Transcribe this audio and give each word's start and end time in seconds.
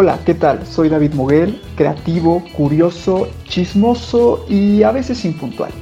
Hola, 0.00 0.20
¿qué 0.24 0.32
tal? 0.32 0.64
Soy 0.64 0.88
David 0.88 1.14
Moguel, 1.14 1.60
creativo, 1.74 2.44
curioso, 2.56 3.26
chismoso 3.48 4.46
y 4.48 4.84
a 4.84 4.92
veces 4.92 5.24
impuntual. 5.24 5.72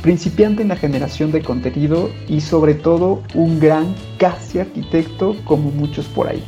Principiante 0.00 0.62
en 0.62 0.68
la 0.68 0.76
generación 0.76 1.32
de 1.32 1.42
contenido 1.42 2.08
y 2.28 2.40
sobre 2.40 2.72
todo 2.72 3.22
un 3.34 3.60
gran 3.60 3.94
casi 4.16 4.58
arquitecto 4.58 5.36
como 5.44 5.70
muchos 5.70 6.06
por 6.06 6.28
ahí. 6.28 6.42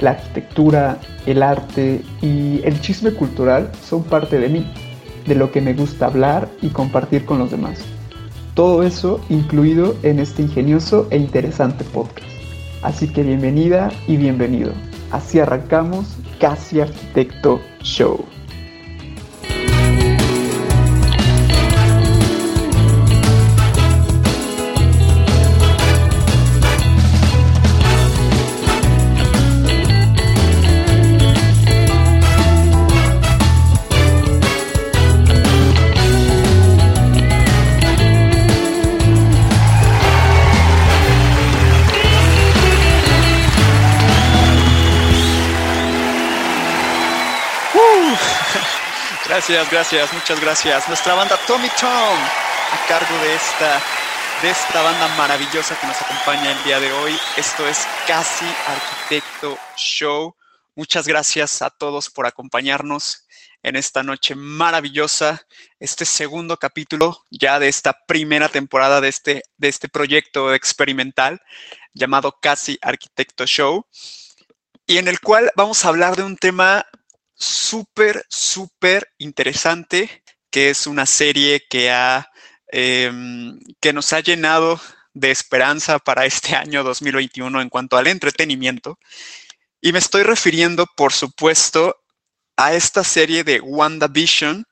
La 0.00 0.12
arquitectura, 0.12 0.98
el 1.26 1.42
arte 1.42 2.00
y 2.22 2.62
el 2.64 2.80
chisme 2.80 3.10
cultural 3.10 3.70
son 3.82 4.02
parte 4.02 4.38
de 4.38 4.48
mí, 4.48 4.66
de 5.26 5.34
lo 5.34 5.52
que 5.52 5.60
me 5.60 5.74
gusta 5.74 6.06
hablar 6.06 6.48
y 6.62 6.68
compartir 6.68 7.26
con 7.26 7.40
los 7.40 7.50
demás. 7.50 7.84
Todo 8.54 8.84
eso 8.84 9.20
incluido 9.28 9.96
en 10.02 10.18
este 10.18 10.40
ingenioso 10.40 11.08
e 11.10 11.18
interesante 11.18 11.84
podcast. 11.84 12.26
Así 12.80 13.06
que 13.06 13.22
bienvenida 13.22 13.92
y 14.08 14.16
bienvenido. 14.16 14.72
Así 15.12 15.38
arrancamos 15.38 16.16
Casi 16.40 16.80
Arquitecto 16.80 17.60
Show. 17.82 18.24
Gracias, 49.42 49.70
gracias, 49.72 50.12
muchas 50.12 50.40
gracias. 50.40 50.86
Nuestra 50.86 51.14
banda 51.14 51.36
Tommy 51.48 51.68
Tom 51.70 51.90
a 51.90 52.86
cargo 52.86 53.18
de 53.24 53.34
esta, 53.34 53.82
de 54.40 54.50
esta 54.50 54.82
banda 54.82 55.08
maravillosa 55.16 55.76
que 55.80 55.86
nos 55.88 56.00
acompaña 56.00 56.52
el 56.52 56.62
día 56.62 56.78
de 56.78 56.92
hoy. 56.92 57.18
Esto 57.36 57.66
es 57.66 57.84
Casi 58.06 58.44
Arquitecto 58.68 59.58
Show. 59.76 60.36
Muchas 60.76 61.08
gracias 61.08 61.60
a 61.60 61.70
todos 61.70 62.08
por 62.08 62.24
acompañarnos 62.24 63.26
en 63.64 63.74
esta 63.74 64.04
noche 64.04 64.36
maravillosa, 64.36 65.44
este 65.80 66.04
segundo 66.04 66.56
capítulo 66.56 67.24
ya 67.28 67.58
de 67.58 67.66
esta 67.66 67.98
primera 68.06 68.48
temporada 68.48 69.00
de 69.00 69.08
este, 69.08 69.42
de 69.56 69.66
este 69.66 69.88
proyecto 69.88 70.54
experimental 70.54 71.42
llamado 71.92 72.38
Casi 72.40 72.78
Arquitecto 72.80 73.44
Show, 73.44 73.88
y 74.86 74.98
en 74.98 75.08
el 75.08 75.20
cual 75.20 75.50
vamos 75.56 75.84
a 75.84 75.88
hablar 75.88 76.16
de 76.16 76.22
un 76.22 76.36
tema 76.36 76.86
súper, 77.42 78.24
súper 78.28 79.08
interesante, 79.18 80.22
que 80.50 80.70
es 80.70 80.86
una 80.86 81.06
serie 81.06 81.62
que, 81.68 81.90
ha, 81.90 82.28
em, 82.68 83.58
que 83.80 83.92
nos 83.92 84.12
ha 84.12 84.20
llenado 84.20 84.80
de 85.14 85.30
esperanza 85.30 85.98
para 85.98 86.24
este 86.26 86.54
año 86.56 86.84
2021 86.84 87.60
en 87.60 87.68
cuanto 87.68 87.96
al 87.96 88.06
entretenimiento. 88.06 88.98
Y 89.80 89.92
me 89.92 89.98
estoy 89.98 90.22
refiriendo, 90.22 90.86
por 90.96 91.12
supuesto, 91.12 91.96
a 92.56 92.74
esta 92.74 93.02
serie 93.02 93.44
de 93.44 93.60
WandaVision, 93.60 94.64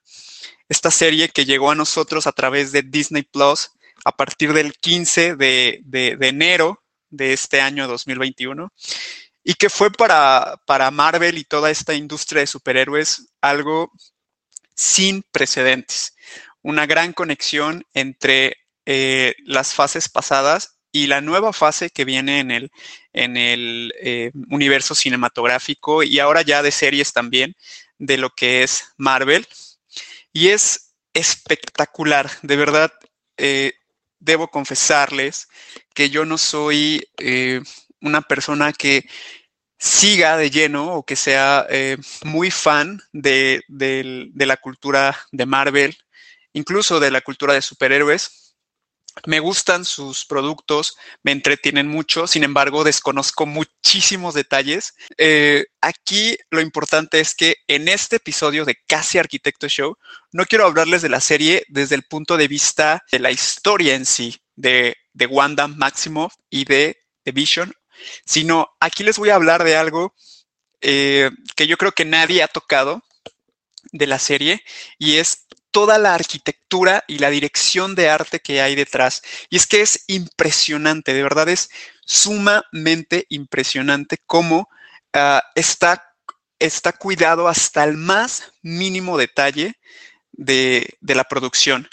esta 0.69 0.91
serie 0.91 1.29
que 1.29 1.45
llegó 1.45 1.71
a 1.71 1.75
nosotros 1.75 2.27
a 2.27 2.33
través 2.33 2.73
de 2.73 2.83
Disney 2.83 3.23
Plus 3.23 3.73
a 4.05 4.13
partir 4.13 4.53
del 4.53 4.73
15 4.75 5.35
de, 5.35 5.81
de 5.85 6.29
enero 6.29 6.83
de 7.11 7.33
este 7.33 7.61
año 7.61 7.89
2021 7.89 8.73
y 9.43 9.55
que 9.55 9.71
fue 9.71 9.91
para, 9.91 10.61
para 10.67 10.91
Marvel 10.91 11.39
y 11.39 11.45
toda 11.45 11.71
esta 11.71 11.95
industria 11.95 12.41
de 12.41 12.47
superhéroes 12.47 13.29
algo 13.41 13.91
sin 14.75 15.23
precedentes. 15.23 16.15
Una 16.63 16.87
gran 16.87 17.13
conexión 17.13 17.85
entre 17.95 18.57
eh, 18.87 19.35
las 19.45 19.75
fases 19.75 20.09
pasadas 20.09 20.77
y 20.93 21.07
la 21.07 21.21
nueva 21.21 21.53
fase 21.53 21.91
que 21.91 22.05
viene 22.05 22.41
en 22.41 22.51
el, 22.51 22.71
en 23.13 23.37
el 23.37 23.95
eh, 24.01 24.33
universo 24.51 24.95
cinematográfico 24.95 26.03
y 26.03 26.19
ahora 26.19 26.43
ya 26.43 26.63
de 26.63 26.73
series 26.73 27.13
también 27.13 27.55
de 27.99 28.19
lo 28.19 28.31
que 28.31 28.63
es 28.63 28.85
Marvel. 28.97 29.47
Y 30.33 30.49
es 30.49 30.95
espectacular, 31.15 32.31
de 32.43 32.57
verdad. 32.57 32.93
Eh, 33.37 33.73
debo 34.19 34.49
confesarles 34.49 35.49
que 35.95 36.11
yo 36.11 36.25
no 36.25 36.37
soy 36.37 37.09
una 38.01 38.23
persona 38.23 38.73
que 38.73 39.07
siga 39.81 40.37
de 40.37 40.51
lleno 40.51 40.93
o 40.95 41.05
que 41.05 41.17
sea 41.17 41.67
eh, 41.71 41.97
muy 42.25 42.51
fan 42.51 43.01
de, 43.13 43.63
la 44.35 44.57
cultura 44.59 45.17
de 45.33 45.47
Marvel, 45.47 45.97
incluso 46.53 47.01
de 47.01 47.11
la 47.11 47.23
cultura 47.23 47.55
de 47.55 47.63
superhéroes. 47.63 48.55
Me 49.27 49.41
gustan 49.41 49.85
sus 49.85 50.25
productos, 50.25 50.97
me 51.23 51.33
entretienen 51.33 51.89
mucho, 51.89 52.27
sin 52.27 52.45
embargo 52.45 52.85
desconozco 52.85 53.45
muchísimos 53.45 54.35
detalles. 54.35 54.95
Eh, 55.17 55.65
aquí 55.81 56.37
lo 56.51 56.61
importante 56.61 57.19
es 57.19 57.35
que 57.35 57.57
en 57.67 57.89
este 57.89 58.17
episodio 58.17 58.65
de 58.65 58.77
Casi 58.87 59.19
Arquitecto 59.19 59.67
Show 59.67 59.97
no 60.31 60.45
quiero 60.45 60.67
hablarles 60.67 61.03
de 61.03 61.09
la 61.09 61.21
serie 61.21 61.65
desde 61.69 61.97
el 61.97 62.05
punto 62.05 62.37
de 62.37 62.49
vista 62.49 63.03
de 63.11 63.19
la 63.19 63.33
historia 63.33 63.95
en 63.95 64.07
sí, 64.07 64.37
de, 64.55 64.97
de 65.13 65.27
Wanda 65.27 65.67
Maximoff 65.67 66.35
y 66.49 66.65
de 66.65 66.99
The 67.25 67.33
Vision 67.33 67.73
sino 68.25 68.71
aquí 68.81 69.05
les 69.05 69.19
voy 69.19 69.31
a 69.31 69.35
hablar 69.35 69.65
de 69.65 69.77
algo 69.77 70.15
eh, 70.81 71.31
que 71.57 71.67
yo 71.67 71.77
creo 71.77 71.93
que 71.93 72.05
nadie 72.05 72.43
ha 72.43 72.49
tocado 72.49 73.03
de 73.93 74.07
la 74.07 74.19
serie 74.19 74.63
y 74.99 75.17
es 75.17 75.47
toda 75.71 75.99
la 75.99 76.15
arquitectura 76.15 77.05
y 77.07 77.19
la 77.19 77.31
dirección 77.31 77.95
de 77.95 78.09
arte 78.09 78.41
que 78.41 78.61
hay 78.61 78.75
detrás. 78.75 79.23
Y 79.51 79.57
es 79.57 79.67
que 79.67 79.83
es 79.83 80.05
impresionante, 80.09 81.15
de 81.15 81.23
verdad 81.23 81.49
es 81.49 81.71
sumamente 82.05 83.27
impresionante 83.29 84.19
cómo 84.27 84.69
ah, 85.13 85.43
está, 85.55 86.15
está 86.59 86.93
cuidado 86.93 87.49
hasta 87.49 87.85
el 87.85 87.97
más 87.97 88.53
mínimo 88.63 89.17
detalle 89.17 89.75
de, 90.33 90.97
de 91.01 91.15
la 91.15 91.25
producción. 91.25 91.89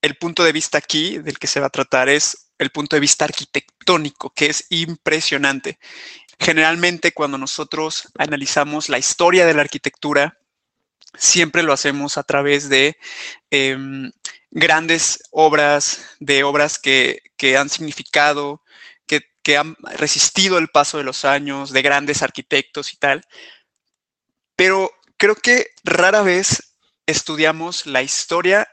El 0.00 0.16
punto 0.16 0.42
de 0.42 0.52
vista 0.52 0.78
aquí 0.78 1.18
del 1.18 1.38
que 1.38 1.46
se 1.46 1.60
va 1.60 1.66
a 1.66 1.70
tratar 1.70 2.08
es 2.08 2.48
el 2.62 2.70
punto 2.70 2.96
de 2.96 3.00
vista 3.00 3.24
arquitectónico, 3.24 4.30
que 4.30 4.46
es 4.46 4.66
impresionante. 4.70 5.78
Generalmente 6.38 7.12
cuando 7.12 7.38
nosotros 7.38 8.08
analizamos 8.18 8.88
la 8.88 8.98
historia 8.98 9.46
de 9.46 9.54
la 9.54 9.62
arquitectura, 9.62 10.38
siempre 11.16 11.62
lo 11.62 11.72
hacemos 11.72 12.18
a 12.18 12.22
través 12.22 12.68
de 12.68 12.96
em, 13.50 14.10
grandes 14.50 15.22
obras, 15.30 16.16
de 16.20 16.44
obras 16.44 16.78
que, 16.78 17.20
han 17.58 17.68
significado, 17.68 18.62
que, 19.06 19.22
que, 19.42 19.56
han 19.56 19.76
resistido 19.96 20.58
el 20.58 20.68
paso 20.68 20.98
de 20.98 21.04
los 21.04 21.24
años, 21.24 21.72
de 21.72 21.82
grandes 21.82 22.22
arquitectos 22.22 22.92
y 22.92 22.96
tal. 22.96 23.22
Pero 24.56 24.90
creo 25.16 25.34
que 25.34 25.68
rara 25.84 26.22
vez 26.22 26.74
estudiamos 27.06 27.86
la 27.86 28.02
historia 28.02 28.68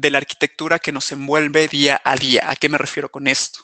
de 0.00 0.10
la 0.10 0.18
arquitectura 0.18 0.78
que 0.78 0.92
nos 0.92 1.10
envuelve 1.12 1.68
día 1.68 2.00
a 2.04 2.16
día. 2.16 2.50
¿A 2.50 2.56
qué 2.56 2.68
me 2.68 2.78
refiero 2.78 3.10
con 3.10 3.26
esto? 3.26 3.60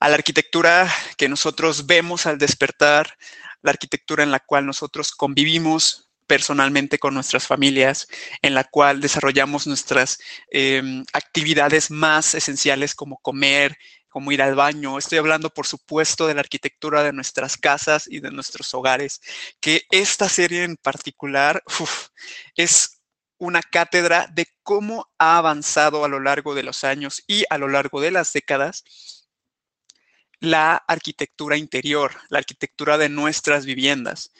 A 0.00 0.08
la 0.08 0.16
arquitectura 0.16 0.92
que 1.16 1.28
nosotros 1.28 1.86
vemos 1.86 2.26
al 2.26 2.38
despertar, 2.38 3.16
la 3.62 3.70
arquitectura 3.70 4.22
en 4.22 4.30
la 4.30 4.40
cual 4.40 4.66
nosotros 4.66 5.12
convivimos 5.12 6.10
personalmente 6.26 6.98
con 6.98 7.14
nuestras 7.14 7.46
familias, 7.46 8.08
en 8.42 8.54
la 8.54 8.64
cual 8.64 9.00
desarrollamos 9.00 9.66
nuestras 9.66 10.18
em, 10.50 11.04
actividades 11.12 11.90
más 11.90 12.34
esenciales 12.34 12.94
como 12.94 13.18
comer, 13.18 13.76
como 14.08 14.32
ir 14.32 14.42
al 14.42 14.54
baño. 14.54 14.96
Estoy 14.96 15.18
hablando, 15.18 15.50
por 15.50 15.66
supuesto, 15.66 16.26
de 16.26 16.34
la 16.34 16.40
arquitectura 16.40 17.02
de 17.02 17.12
nuestras 17.12 17.56
casas 17.56 18.06
y 18.08 18.20
de 18.20 18.30
nuestros 18.30 18.72
hogares, 18.72 19.20
que 19.60 19.82
esta 19.90 20.28
serie 20.28 20.64
en 20.64 20.76
particular 20.76 21.62
es 22.56 22.93
una 23.44 23.62
cátedra 23.62 24.26
de 24.32 24.46
cómo 24.62 25.08
ha 25.18 25.38
avanzado 25.38 26.04
a 26.04 26.08
lo 26.08 26.20
largo 26.20 26.54
de 26.54 26.62
los 26.62 26.84
años 26.84 27.22
y 27.26 27.44
a 27.50 27.58
lo 27.58 27.68
largo 27.68 28.00
de 28.00 28.10
las 28.10 28.32
décadas 28.32 28.84
la 30.40 30.76
arquitectura 30.76 31.56
interior, 31.56 32.12
la 32.28 32.38
arquitectura 32.38 32.98
de 32.98 33.08
nuestras 33.08 33.64
viviendas. 33.64 34.30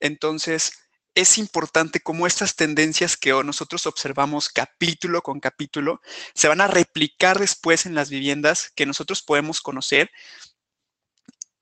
Entonces, 0.00 0.72
es 1.14 1.38
importante 1.38 2.00
cómo 2.00 2.26
estas 2.26 2.56
tendencias 2.56 3.16
que 3.16 3.30
nosotros 3.44 3.86
observamos 3.86 4.48
capítulo 4.48 5.22
con 5.22 5.40
capítulo 5.40 6.00
se 6.34 6.48
van 6.48 6.60
a 6.60 6.68
replicar 6.68 7.38
después 7.38 7.84
en 7.84 7.94
las 7.94 8.10
viviendas 8.10 8.70
que 8.74 8.86
nosotros 8.86 9.22
podemos 9.22 9.60
conocer. 9.60 10.10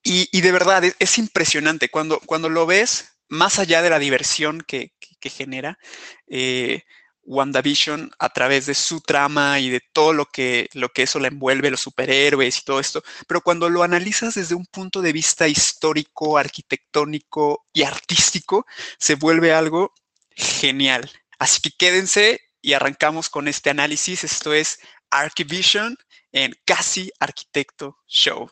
Y, 0.02 0.40
de 0.40 0.52
verdad, 0.52 0.84
es, 0.98 1.18
impresionante. 1.18 1.90
Cuando, 1.90 2.18
cuando 2.20 2.48
lo 2.48 2.64
ves, 2.64 3.17
más 3.28 3.58
allá 3.58 3.82
de 3.82 3.90
la 3.90 3.98
diversión 3.98 4.62
que, 4.66 4.92
genera, 5.20 5.78
eh, 6.26 6.84
WandaVision 7.22 8.10
a 8.18 8.30
través 8.30 8.64
de 8.64 8.74
su 8.74 9.02
trama 9.02 9.60
y 9.60 9.68
de 9.68 9.82
todo 9.92 10.14
lo 10.14 10.24
que, 10.24 10.70
lo 10.72 10.88
que 10.88 11.02
eso 11.02 11.18
le 11.18 11.28
envuelve, 11.28 11.70
los 11.70 11.82
superhéroes 11.82 12.58
y 12.58 12.64
todo 12.64 12.80
esto, 12.80 13.02
pero 13.26 13.42
cuando 13.42 13.68
lo 13.68 13.82
analizas 13.82 14.34
desde 14.34 14.54
un 14.54 14.64
punto 14.64 15.02
de 15.02 15.12
vista 15.12 15.46
histórico, 15.46 16.38
arquitectónico 16.38 17.66
y 17.74 17.82
artístico, 17.82 18.66
se 18.98 19.16
vuelve 19.16 19.52
algo 19.52 19.92
genial. 20.30 21.10
Así 21.38 21.60
que 21.60 21.70
quédense 21.78 22.40
y 22.62 22.72
arrancamos 22.72 23.28
con 23.28 23.46
este 23.46 23.70
análisis. 23.70 24.24
Esto 24.24 24.54
es 24.54 24.80
Archivision 25.10 25.96
en 26.32 26.54
Casi 26.64 27.12
Arquitecto 27.20 27.98
Show. 28.06 28.50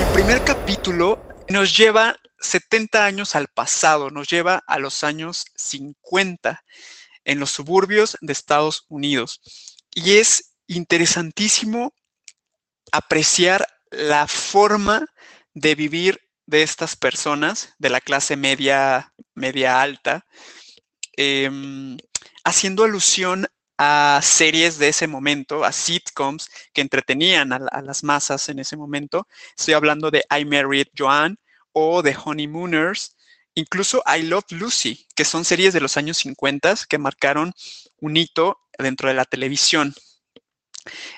El 0.00 0.06
primer 0.14 0.42
capítulo 0.44 1.27
nos 1.50 1.76
lleva 1.76 2.16
70 2.40 3.04
años 3.04 3.34
al 3.34 3.48
pasado, 3.48 4.10
nos 4.10 4.28
lleva 4.28 4.62
a 4.66 4.78
los 4.78 5.02
años 5.04 5.46
50 5.56 6.62
en 7.24 7.40
los 7.40 7.50
suburbios 7.50 8.16
de 8.20 8.32
Estados 8.32 8.84
Unidos. 8.88 9.40
Y 9.94 10.18
es 10.18 10.54
interesantísimo 10.66 11.94
apreciar 12.92 13.66
la 13.90 14.26
forma 14.26 15.06
de 15.54 15.74
vivir 15.74 16.20
de 16.46 16.62
estas 16.62 16.96
personas 16.96 17.74
de 17.78 17.90
la 17.90 18.00
clase 18.00 18.36
media, 18.36 19.12
media 19.34 19.82
alta, 19.82 20.26
em, 21.16 21.96
haciendo 22.44 22.84
alusión 22.84 23.46
a 23.78 24.20
series 24.22 24.78
de 24.78 24.88
ese 24.88 25.06
momento, 25.06 25.64
a 25.64 25.72
sitcoms 25.72 26.50
que 26.72 26.80
entretenían 26.80 27.52
a, 27.52 27.80
las 27.80 28.02
masas 28.02 28.48
en 28.48 28.58
ese 28.58 28.76
momento. 28.76 29.28
Estoy 29.56 29.74
hablando 29.74 30.10
de 30.10 30.24
I 30.36 30.44
Married 30.44 30.88
Joanne 30.96 31.36
o 31.72 32.02
de 32.02 32.16
Honeymooners, 32.22 33.16
incluso 33.54 34.02
I 34.06 34.22
Love 34.22 34.50
Lucy, 34.50 35.06
que 35.14 35.24
son 35.24 35.44
series 35.44 35.72
de 35.72 35.80
los 35.80 35.96
años 35.96 36.18
50 36.18 36.74
que 36.88 36.98
marcaron 36.98 37.54
un 38.00 38.16
hito 38.16 38.58
dentro 38.76 39.08
de 39.08 39.14
la 39.14 39.24
televisión. 39.24 39.94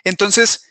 Entonces, 0.05 0.63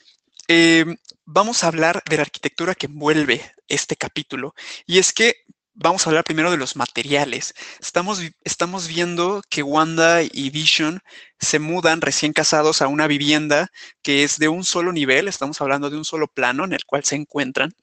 eh, 0.47 0.85
vamos 1.25 1.63
a 1.63 1.67
hablar 1.67 2.03
de 2.07 2.17
la 2.17 2.23
arquitectura 2.23 2.75
que 2.75 2.85
envuelve 2.85 3.53
este 3.67 3.95
capítulo. 3.95 4.53
Y 4.85 4.99
es 4.99 5.13
que 5.13 5.45
vamos 5.79 6.05
a 6.05 6.09
hablar 6.09 6.23
primero 6.23 6.51
de 6.51 6.57
los 6.57 6.75
materiales. 6.75 7.53
Estamos, 7.79 8.21
estamos 8.43 8.87
viendo 8.87 9.41
que 9.49 9.63
Wanda 9.63 10.21
y 10.21 10.49
Vision 10.49 10.99
se 11.39 11.59
mudan 11.59 12.01
recién 12.01 12.33
casados 12.33 12.81
a 12.81 12.87
una 12.87 13.07
vivienda 13.07 13.69
que 14.01 14.23
es 14.23 14.37
de 14.37 14.49
un 14.49 14.63
solo 14.63 14.91
nivel, 14.91 15.27
estamos 15.27 15.61
hablando 15.61 15.89
de 15.89 15.97
un 15.97 16.05
solo 16.05 16.27
plano 16.27 16.65
en 16.65 16.73
el 16.73 16.85
cual 16.85 17.05
se 17.05 17.15
encuentran. 17.15 17.73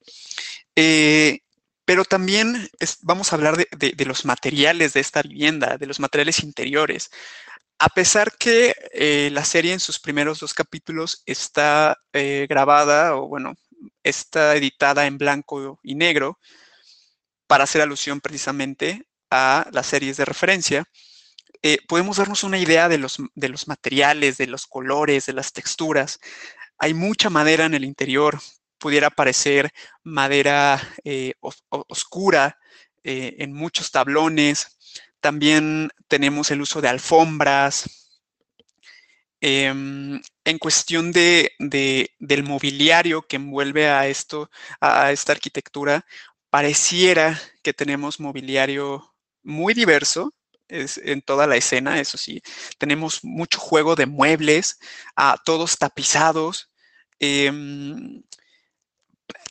Eh, 0.76 1.40
pero 1.86 2.04
también 2.04 2.68
vamos 3.02 3.32
a 3.32 3.36
hablar 3.36 3.56
de, 3.56 4.04
los 4.04 4.24
materiales 4.24 4.92
de 4.92 5.00
esta 5.00 5.22
vivienda, 5.22 5.78
de 5.78 5.86
los 5.86 6.00
materiales 6.00 6.40
interiores. 6.40 7.10
A 7.78 7.88
pesar 7.88 8.32
que 8.36 8.74
eh, 8.92 9.30
la 9.32 9.44
serie 9.44 9.72
en 9.72 9.80
sus 9.80 9.98
primeros 9.98 10.40
dos 10.40 10.52
capítulos 10.54 11.22
está 11.26 11.98
eh, 12.12 12.46
grabada 12.48 13.16
o 13.16 13.28
bueno, 13.28 13.54
está 14.02 14.56
editada 14.56 15.06
en 15.06 15.18
blanco 15.18 15.78
y 15.82 15.94
negro 15.94 16.38
para 17.46 17.64
hacer 17.64 17.82
alusión 17.82 18.20
precisamente 18.20 19.06
a 19.30 19.66
las 19.72 19.86
series 19.86 20.16
de 20.16 20.24
referencia, 20.24 20.84
eh, 21.62 21.78
podemos 21.88 22.18
darnos 22.18 22.44
una 22.44 22.58
idea 22.58 22.88
de 22.88 22.98
los, 22.98 23.18
de 23.34 23.48
los 23.48 23.68
materiales, 23.68 24.36
de 24.38 24.46
los 24.46 24.66
colores, 24.66 25.26
de 25.26 25.32
las 25.32 25.52
texturas. 25.52 26.20
Hay 26.78 26.94
mucha 26.94 27.30
madera 27.30 27.64
en 27.64 27.74
el 27.74 27.84
interior, 27.84 28.38
pudiera 28.78 29.10
parecer 29.10 29.72
madera 30.04 30.80
eh, 31.04 31.34
oscura 31.70 32.58
eh, 33.04 33.36
en 33.38 33.52
muchos 33.52 33.90
tablones. 33.90 34.78
También 35.20 35.90
tenemos 36.08 36.50
el 36.50 36.60
uso 36.60 36.80
de 36.80 36.88
alfombras. 36.88 38.12
Em, 39.40 40.20
en 40.44 40.58
cuestión 40.58 41.12
de, 41.12 41.52
del 41.58 42.42
mobiliario 42.44 43.22
que 43.22 43.36
envuelve 43.36 43.88
a 43.88 44.06
esto, 44.08 44.50
a 44.80 45.12
esta 45.12 45.32
arquitectura, 45.32 46.06
pareciera 46.56 47.38
que 47.62 47.74
tenemos 47.74 48.18
mobiliario 48.18 49.14
muy 49.42 49.74
diverso, 49.74 50.32
en 50.68 51.20
toda 51.20 51.46
la 51.46 51.56
escena, 51.56 52.00
eso 52.00 52.16
sí. 52.16 52.40
Tenemos 52.78 53.22
mucho 53.22 53.58
juego 53.58 53.94
de 53.94 54.06
muebles, 54.06 54.78
ah, 55.16 55.36
todos 55.44 55.76
tapizados. 55.76 56.70
Em, 57.18 58.22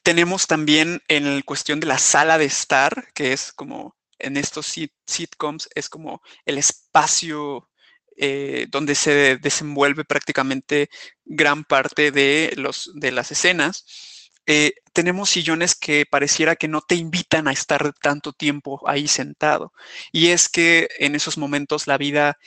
tenemos 0.02 0.48
también 0.48 1.00
en 1.07 1.42
cuestión 1.44 1.80
de 1.80 1.86
la 1.86 2.00
sala 2.00 2.40
de 2.40 2.46
estar, 2.46 3.13
que 3.13 3.34
es 3.34 3.54
como 3.54 3.96
en 4.18 4.36
estos 4.36 4.66
sitcoms, 5.06 5.69
es 5.75 5.90
como 5.90 6.24
el 6.44 6.58
espacio 6.58 7.69
eh, 8.18 8.66
donde 8.72 8.96
se 8.96 9.38
desenvuelve 9.38 10.06
prácticamente 10.06 10.90
gran 11.24 11.66
parte 11.66 12.10
de, 12.10 12.54
los, 12.58 12.90
de 12.96 13.12
las 13.12 13.31
escenas. 13.31 14.14
Eh, 14.47 14.74
tenemos 14.94 15.30
sillones 15.30 15.75
que 15.75 16.06
pareciera 16.06 16.56
que 16.56 16.68
no 16.68 16.81
te 16.81 16.95
invitan 16.95 17.47
a 17.47 17.51
estar 17.51 17.94
tanto 18.01 18.33
tiempo 18.33 18.81
ahí 18.88 19.07
sentado. 19.07 19.74
Y 20.12 20.30
es 20.30 20.50
que 20.50 20.88
en 21.00 21.15
esos 21.15 21.38
momentos 21.38 21.88
la 21.88 21.97
vida 21.97 22.38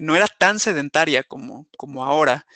no 0.00 0.16
era 0.16 0.26
tan 0.28 0.58
sedentaria 0.60 1.22
como, 1.24 1.66
como 1.76 2.04
ahora. 2.04 2.46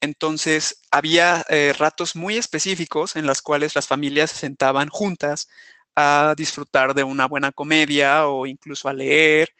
Entonces, 0.00 0.80
había 0.90 1.44
eh, 1.48 1.74
ratos 1.78 2.16
muy 2.16 2.36
específicos 2.36 3.16
en 3.16 3.26
los 3.26 3.42
cuales 3.42 3.74
las 3.74 3.88
familias 3.88 4.30
se 4.30 4.38
sentaban 4.38 4.88
juntas 4.88 5.48
a 5.96 6.34
disfrutar 6.36 6.94
de 6.94 7.04
una 7.04 7.26
buena 7.26 7.52
comedia 7.52 8.28
o 8.28 8.46
incluso 8.46 8.88
a 8.88 8.92
leer. 8.92 9.50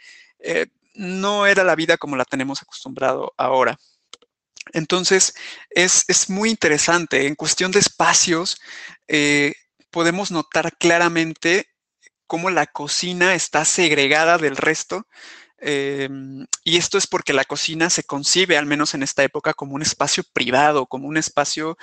Eh, 0.41 0.67
no 0.94 1.46
era 1.46 1.64
la 1.64 1.76
vida 1.76 1.96
como 1.99 2.17
la 2.17 2.25
tenemos 2.25 2.62
acostumbrado 2.62 3.34
ahora. 3.37 3.79
Entonces, 4.73 5.35
es, 5.70 6.31
muy 6.31 6.50
interesante. 6.50 7.26
En 7.26 7.35
cuestión 7.35 7.73
de 7.73 7.81
espacios, 7.81 8.59
eh, 9.09 9.55
podemos 9.91 10.31
notar 10.31 10.76
claramente 10.79 11.67
cómo 12.26 12.50
la 12.50 12.67
cocina 12.67 13.35
está 13.35 13.65
segregada 13.65 14.38
del 14.38 14.56
resto 14.56 15.06
Em, 15.61 16.47
y 16.65 16.76
esto 16.76 16.99
es 16.99 17.06
porque 17.06 17.32
la 17.32 17.44
cocina 17.44 17.91
se 17.91 18.05
concibe, 18.05 18.56
al 18.56 18.67
menos 18.67 18.94
en 18.94 19.03
esta 19.03 19.25
época, 19.25 19.55
como 19.55 19.75
un 19.75 19.82
espacio 19.82 20.23
privado, 20.32 20.87
como 20.87 21.09
un 21.09 21.17
espacio 21.17 21.76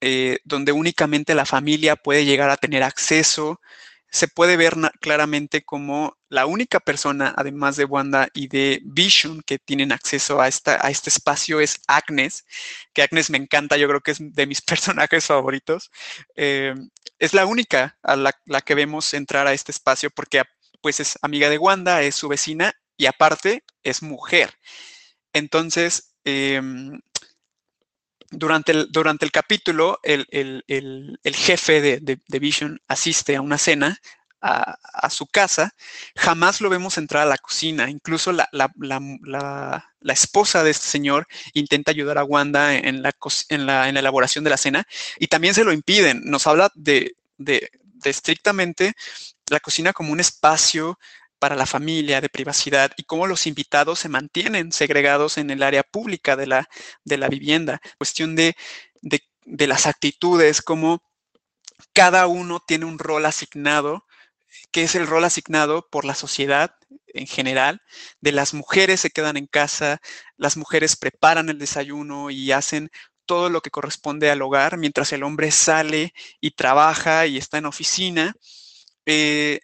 eh, 0.00 0.38
donde 0.44 0.72
únicamente 0.72 1.34
la 1.34 1.44
familia 1.44 1.96
puede 1.96 2.24
llegar 2.24 2.50
a 2.50 2.56
tener 2.56 2.82
acceso. 2.82 3.60
Se 4.10 4.28
puede 4.28 4.56
ver 4.56 4.74
claramente 5.00 5.62
como 5.62 6.16
la 6.28 6.46
única 6.46 6.80
persona, 6.80 7.34
además 7.36 7.76
de 7.76 7.84
Wanda 7.84 8.28
y 8.34 8.48
de 8.48 8.80
Vision, 8.84 9.42
que 9.42 9.58
tienen 9.58 9.92
acceso 9.92 10.40
a, 10.40 10.48
esta, 10.48 10.84
a 10.84 10.90
este 10.90 11.10
espacio 11.10 11.60
es 11.60 11.80
Agnes, 11.86 12.44
que 12.92 13.02
Agnes 13.02 13.30
me 13.30 13.38
encanta, 13.38 13.76
yo 13.76 13.88
creo 13.88 14.00
que 14.00 14.12
es 14.12 14.18
de 14.20 14.46
mis 14.46 14.60
personajes 14.62 15.26
favoritos. 15.26 15.90
Em, 16.34 16.90
es 17.18 17.34
la 17.34 17.46
única 17.46 17.98
a 18.02 18.16
la, 18.16 18.32
la 18.46 18.60
que 18.60 18.74
vemos 18.74 19.12
entrar 19.14 19.46
a 19.46 19.52
este 19.52 19.72
espacio 19.72 20.10
porque 20.10 20.42
pues 20.80 21.00
es 21.00 21.18
amiga 21.22 21.50
de 21.50 21.58
Wanda, 21.58 22.02
es 22.02 22.14
su 22.14 22.28
vecina 22.28 22.74
y 22.96 23.06
aparte 23.06 23.64
es 23.82 24.02
mujer. 24.02 24.54
Entonces, 25.32 26.14
em, 26.24 27.00
durante, 28.30 28.72
el, 28.72 28.88
durante 28.90 29.24
el 29.24 29.30
capítulo, 29.30 30.00
el, 30.02 30.64
jefe 31.24 31.80
de, 31.80 32.38
Vision 32.38 32.80
asiste 32.88 33.36
a 33.36 33.40
una 33.40 33.58
cena 33.58 34.00
a, 34.40 35.10
su 35.10 35.26
casa, 35.26 35.74
jamás 36.14 36.60
lo 36.60 36.70
vemos 36.70 36.98
entrar 36.98 37.24
a 37.24 37.30
la 37.30 37.38
cocina. 37.38 37.90
Incluso 37.90 38.32
la, 38.32 38.48
esposa 40.02 40.62
de 40.62 40.70
este 40.70 40.86
señor 40.86 41.26
intenta 41.54 41.90
ayudar 41.90 42.18
a 42.18 42.24
Wanda 42.24 42.74
en 42.74 43.02
la, 43.02 43.14
en 43.48 43.66
la, 43.66 43.88
elaboración 43.88 44.44
de 44.44 44.50
la 44.50 44.56
cena 44.56 44.86
y 45.18 45.26
también 45.28 45.54
se 45.54 45.64
lo 45.64 45.72
impiden. 45.72 46.22
Nos 46.24 46.46
habla 46.46 46.70
de, 46.74 47.16
de 47.38 47.70
estrictamente 48.04 48.94
la 49.50 49.60
cocina 49.60 49.92
como 49.92 50.12
un 50.12 50.20
espacio 50.20 50.98
para 51.38 51.56
la 51.56 51.66
familia, 51.66 52.20
de 52.20 52.28
privacidad 52.28 52.92
y 52.96 53.04
cómo 53.04 53.26
los 53.26 53.46
invitados 53.46 53.98
se 54.00 54.08
mantienen 54.08 54.72
segregados 54.72 55.38
en 55.38 55.50
el 55.50 55.62
área 55.62 55.82
pública 55.82 56.36
de 56.36 56.46
la, 56.46 56.68
de 57.04 57.18
la 57.18 57.28
vivienda. 57.28 57.80
Cuestión 57.98 58.36
de, 58.36 58.56
de, 59.02 59.66
las 59.66 59.86
actitudes, 59.86 60.62
cómo 60.62 61.02
cada 61.92 62.26
uno 62.26 62.60
tiene 62.66 62.84
un 62.84 62.98
rol 62.98 63.26
asignado, 63.26 64.06
que 64.70 64.84
es 64.84 64.94
el 64.94 65.06
rol 65.06 65.24
asignado 65.24 65.88
por 65.90 66.04
la 66.04 66.14
sociedad 66.14 66.74
en 67.08 67.26
general. 67.26 67.82
De 68.20 68.32
las 68.32 68.54
mujeres 68.54 69.00
se 69.00 69.10
quedan 69.10 69.36
en 69.36 69.46
casa, 69.46 70.00
las 70.36 70.56
mujeres 70.56 70.96
preparan 70.96 71.48
el 71.48 71.58
desayuno 71.58 72.30
y 72.30 72.52
hacen 72.52 72.90
todo 73.26 73.50
lo 73.50 73.60
que 73.60 73.70
corresponde 73.70 74.30
al 74.30 74.42
hogar, 74.42 74.78
mientras 74.78 75.12
el 75.12 75.22
hombre 75.22 75.50
sale 75.50 76.14
y 76.40 76.52
trabaja 76.52 77.26
y 77.26 77.36
está 77.36 77.58
en 77.58 77.66
oficina. 77.66 78.34
Eh, 79.06 79.60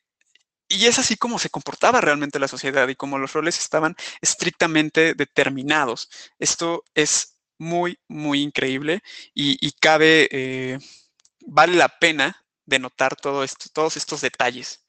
y 0.75 0.87
es 0.87 0.99
así 0.99 1.17
como 1.17 1.39
se 1.39 1.51
comportaba 1.51 2.01
realmente 2.01 2.39
la 2.39 2.49
sociedad 2.49 2.89
y 2.89 2.97
como 2.97 3.19
los 3.19 3.33
roles 3.33 3.59
estaban 3.59 3.97
estrictamente 4.21 5.15
determinados. 5.15 6.09
Esto 6.39 6.85
es 6.95 7.37
muy, 7.59 7.99
muy 8.09 8.43
increíble 8.43 9.03
y, 9.35 9.73
cabe, 9.73 10.29
eh, 10.31 10.79
vale 11.47 11.77
la 11.77 11.89
pena 11.89 12.45
de 12.67 12.79
notar 12.79 13.17
todo 13.17 13.45
esto, 13.45 13.67
todos 13.73 13.97
estos 13.97 14.21
detalles. 14.21 14.81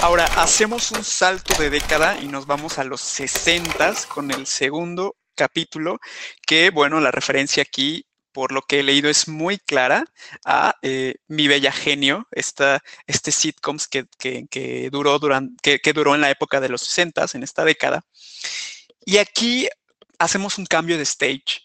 Ahora 0.00 0.24
hacemos 0.36 0.90
un 0.92 1.04
salto 1.04 1.54
de 1.60 1.70
década 1.70 2.18
y 2.20 2.26
nos 2.26 2.46
vamos 2.46 2.78
a 2.78 2.84
los 2.84 3.00
60 3.00 3.94
con 4.08 4.30
el 4.30 4.46
segundo 4.46 5.16
capítulo, 5.34 5.98
que 6.46 6.70
bueno, 6.70 7.00
la 7.00 7.10
referencia 7.10 7.62
aquí 7.62 8.06
por 8.32 8.52
lo 8.52 8.62
que 8.62 8.80
he 8.80 8.82
leído 8.82 9.10
es 9.10 9.28
muy 9.28 9.58
clara 9.58 10.04
a 10.44 10.74
eh, 10.82 11.16
Mi 11.28 11.48
Bella 11.48 11.72
Genio, 11.72 12.26
esta, 12.32 12.82
este 13.06 13.32
sitcoms 13.32 13.88
que, 13.88 14.06
que, 14.18 14.88
duró 14.90 15.18
durante, 15.18 15.78
que, 15.80 15.92
duró 15.92 16.14
en 16.14 16.20
la 16.22 16.30
época 16.30 16.60
de 16.60 16.68
los 16.68 16.82
60, 16.82 17.26
en 17.34 17.42
esta 17.42 17.64
década. 17.64 18.04
Y 19.04 19.18
aquí 19.18 19.68
hacemos 20.18 20.58
un 20.58 20.66
cambio 20.66 20.96
de 20.96 21.04
stage 21.04 21.62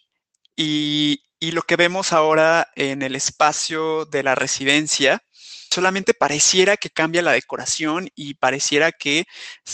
y, 0.55 1.23
y 1.39 1.51
lo 1.51 1.61
que 1.61 1.75
vemos 1.75 2.13
ahora 2.13 2.67
en 2.75 3.01
el 3.01 3.15
espacio 3.15 4.05
de 4.05 4.23
la 4.23 4.35
residencia 4.35 5.21
solamente 5.69 6.13
pareciera 6.13 6.77
que 6.77 6.89
cambia 6.89 7.21
la 7.21 7.33
decoración 7.33 8.09
y 8.15 8.35
pareciera 8.35 8.91
que 8.91 9.25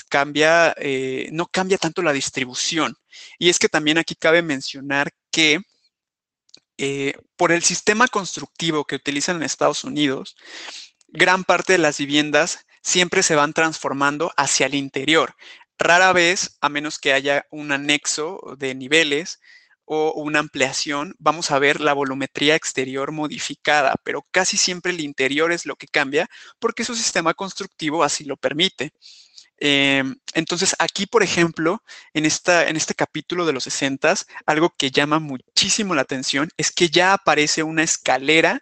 cambia, 0.09 0.73
eh, 0.77 1.29
no 1.31 1.47
cambia 1.47 1.77
tanto 1.77 2.01
la 2.01 2.13
distribución. 2.13 2.95
Y 3.39 3.49
es 3.49 3.59
que 3.59 3.69
también 3.69 3.97
aquí 3.97 4.15
cabe 4.15 4.41
mencionar 4.41 5.11
que 5.31 5.61
eh, 6.77 7.13
por 7.35 7.51
el 7.51 7.63
sistema 7.63 8.07
constructivo 8.07 8.85
que 8.85 8.95
utilizan 8.95 9.37
en 9.37 9.43
Estados 9.43 9.83
Unidos, 9.83 10.35
gran 11.07 11.43
parte 11.43 11.73
de 11.73 11.79
las 11.79 11.97
viviendas 11.97 12.65
siempre 12.81 13.23
se 13.23 13.35
van 13.35 13.53
transformando 13.53 14.31
hacia 14.37 14.65
el 14.65 14.75
interior. 14.75 15.35
Rara 15.77 16.13
vez, 16.13 16.57
a 16.61 16.69
menos 16.69 16.99
que 16.99 17.13
haya 17.13 17.45
un 17.51 17.71
anexo 17.71 18.55
de 18.57 18.75
niveles, 18.75 19.39
o 19.85 20.13
una 20.13 20.39
ampliación, 20.39 21.15
vamos 21.19 21.51
a 21.51 21.59
ver 21.59 21.81
la 21.81 21.93
volumetría 21.93 22.55
exterior 22.55 23.11
modificada, 23.11 23.95
pero 24.03 24.25
casi 24.31 24.57
siempre 24.57 24.91
el 24.93 25.01
interior 25.01 25.51
es 25.51 25.65
lo 25.65 25.75
que 25.75 25.87
cambia 25.87 26.29
porque 26.59 26.85
su 26.85 26.95
sistema 26.95 27.33
constructivo 27.33 28.03
así 28.03 28.23
lo 28.23 28.37
permite. 28.37 28.93
Em, 29.57 30.15
entonces, 30.33 30.75
aquí, 30.79 31.05
por 31.05 31.23
ejemplo, 31.23 31.83
en, 32.13 32.25
esta, 32.25 32.67
en 32.67 32.75
este 32.75 32.95
capítulo 32.95 33.45
de 33.45 33.53
los 33.53 33.63
60, 33.65 34.15
algo 34.45 34.73
que 34.77 34.91
llama 34.91 35.19
muchísimo 35.19 35.95
la 35.95 36.01
atención 36.01 36.49
es 36.57 36.71
que 36.71 36.89
ya 36.89 37.13
aparece 37.13 37.63
una 37.63 37.83
escalera 37.83 38.61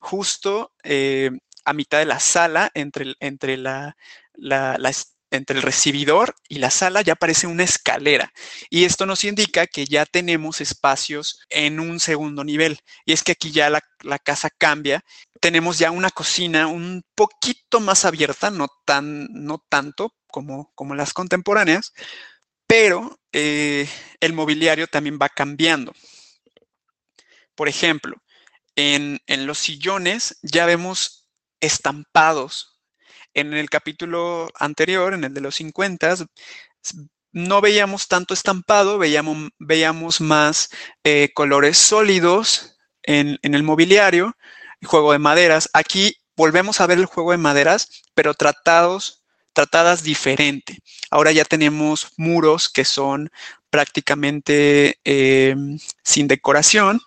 justo 0.00 0.72
eh, 0.82 1.30
a 1.64 1.72
mitad 1.72 1.98
de 1.98 2.06
la 2.06 2.20
sala 2.20 2.70
entre, 2.74 3.14
entre 3.20 3.56
la, 3.56 3.96
la, 4.34 4.76
la, 4.78 4.90
entre 5.30 5.56
el 5.56 5.62
recibidor 5.62 6.34
y 6.48 6.58
la 6.58 6.70
sala 6.70 7.02
ya 7.02 7.14
aparece 7.14 7.46
una 7.46 7.64
escalera 7.64 8.32
y 8.68 8.84
esto 8.84 9.06
nos 9.06 9.24
indica 9.24 9.66
que 9.66 9.86
ya 9.86 10.06
tenemos 10.06 10.60
espacios 10.60 11.40
en 11.48 11.80
un 11.80 12.00
segundo 12.00 12.44
nivel 12.44 12.80
y 13.04 13.12
es 13.12 13.22
que 13.22 13.32
aquí 13.32 13.50
ya 13.50 13.70
la, 13.70 13.80
casa 14.18 14.50
cambia. 14.50 15.04
Tenemos 15.40 15.78
ya 15.78 15.90
una 15.90 16.10
cocina 16.10 16.66
un 16.66 17.02
poquito 17.14 17.80
más 17.80 18.04
abierta 18.04 18.50
no 18.50 18.68
tan 18.84 19.28
no 19.32 19.64
tanto 19.68 20.14
como, 20.26 20.72
como 20.74 20.94
las 20.94 21.12
contemporáneas 21.12 21.92
pero 22.66 23.18
eh, 23.32 23.88
el 24.20 24.32
mobiliario 24.32 24.86
también 24.86 25.18
va 25.20 25.28
cambiando. 25.28 25.92
Por 27.54 27.68
ejemplo 27.68 28.16
en, 28.76 29.20
en 29.26 29.46
los 29.46 29.58
sillones 29.58 30.38
ya 30.42 30.66
vemos 30.66 31.28
estampados 31.60 32.69
en 33.34 33.54
el 33.54 33.70
capítulo 33.70 34.50
anterior, 34.58 35.14
en 35.14 35.24
el 35.24 35.34
de 35.34 35.40
los 35.40 35.56
50, 35.56 36.16
no 37.32 37.60
veíamos 37.60 38.08
tanto 38.08 38.34
estampado, 38.34 38.98
veíamos, 38.98 40.20
más 40.20 40.70
eh, 41.04 41.30
colores 41.34 41.78
sólidos 41.78 42.76
en, 43.02 43.38
el 43.42 43.62
mobiliario, 43.62 44.36
juego 44.84 45.12
de 45.12 45.18
maderas. 45.18 45.70
Aquí 45.72 46.16
volvemos 46.36 46.80
a 46.80 46.86
ver 46.86 46.98
el 46.98 47.06
juego 47.06 47.32
de 47.32 47.38
maderas, 47.38 48.02
pero 48.14 48.34
tratados, 48.34 49.24
tratadas 49.52 50.02
diferente. 50.02 50.78
Ahora 51.10 51.32
ya 51.32 51.44
tenemos 51.44 52.08
muros 52.16 52.68
que 52.68 52.84
son 52.84 53.30
prácticamente 53.70 54.98
eh, 55.04 55.54
sin 56.02 56.26
decoración. 56.26 57.00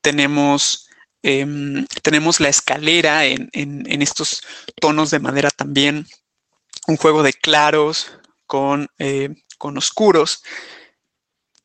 Tenemos 0.00 0.83
Em, 1.26 1.86
tenemos 2.02 2.38
la 2.38 2.50
escalera 2.50 3.24
en, 3.24 3.48
estos 4.02 4.42
tonos 4.78 5.10
de 5.10 5.20
madera 5.20 5.50
también, 5.50 6.06
un 6.86 6.98
juego 6.98 7.22
de 7.22 7.32
claros 7.32 8.12
con, 8.46 8.88
eh, 8.98 9.30
con 9.56 9.78
oscuros. 9.78 10.42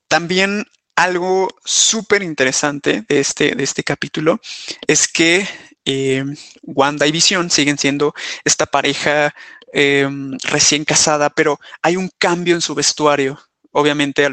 También 0.08 0.66
algo 0.96 1.50
súper 1.66 2.24
interesante 2.24 3.04
de 3.10 3.20
este, 3.20 3.54
de 3.54 3.64
este 3.66 3.84
capítulo 3.84 4.40
es 4.88 5.10
que 5.10 5.46
eh, 5.84 6.24
Wanda 6.62 7.06
y 7.06 7.12
Vision 7.12 7.52
siguen 7.52 7.78
siendo 7.78 8.14
esta 8.46 8.66
pareja 8.66 9.36
em, 9.74 10.38
recién 10.44 10.86
casada, 10.86 11.30
pero 11.30 11.60
hay 11.82 11.98
un 11.98 12.10
cambio 12.18 12.56
en 12.56 12.62
su 12.62 12.76
vestuario 12.76 13.38
obviamente 13.72 14.28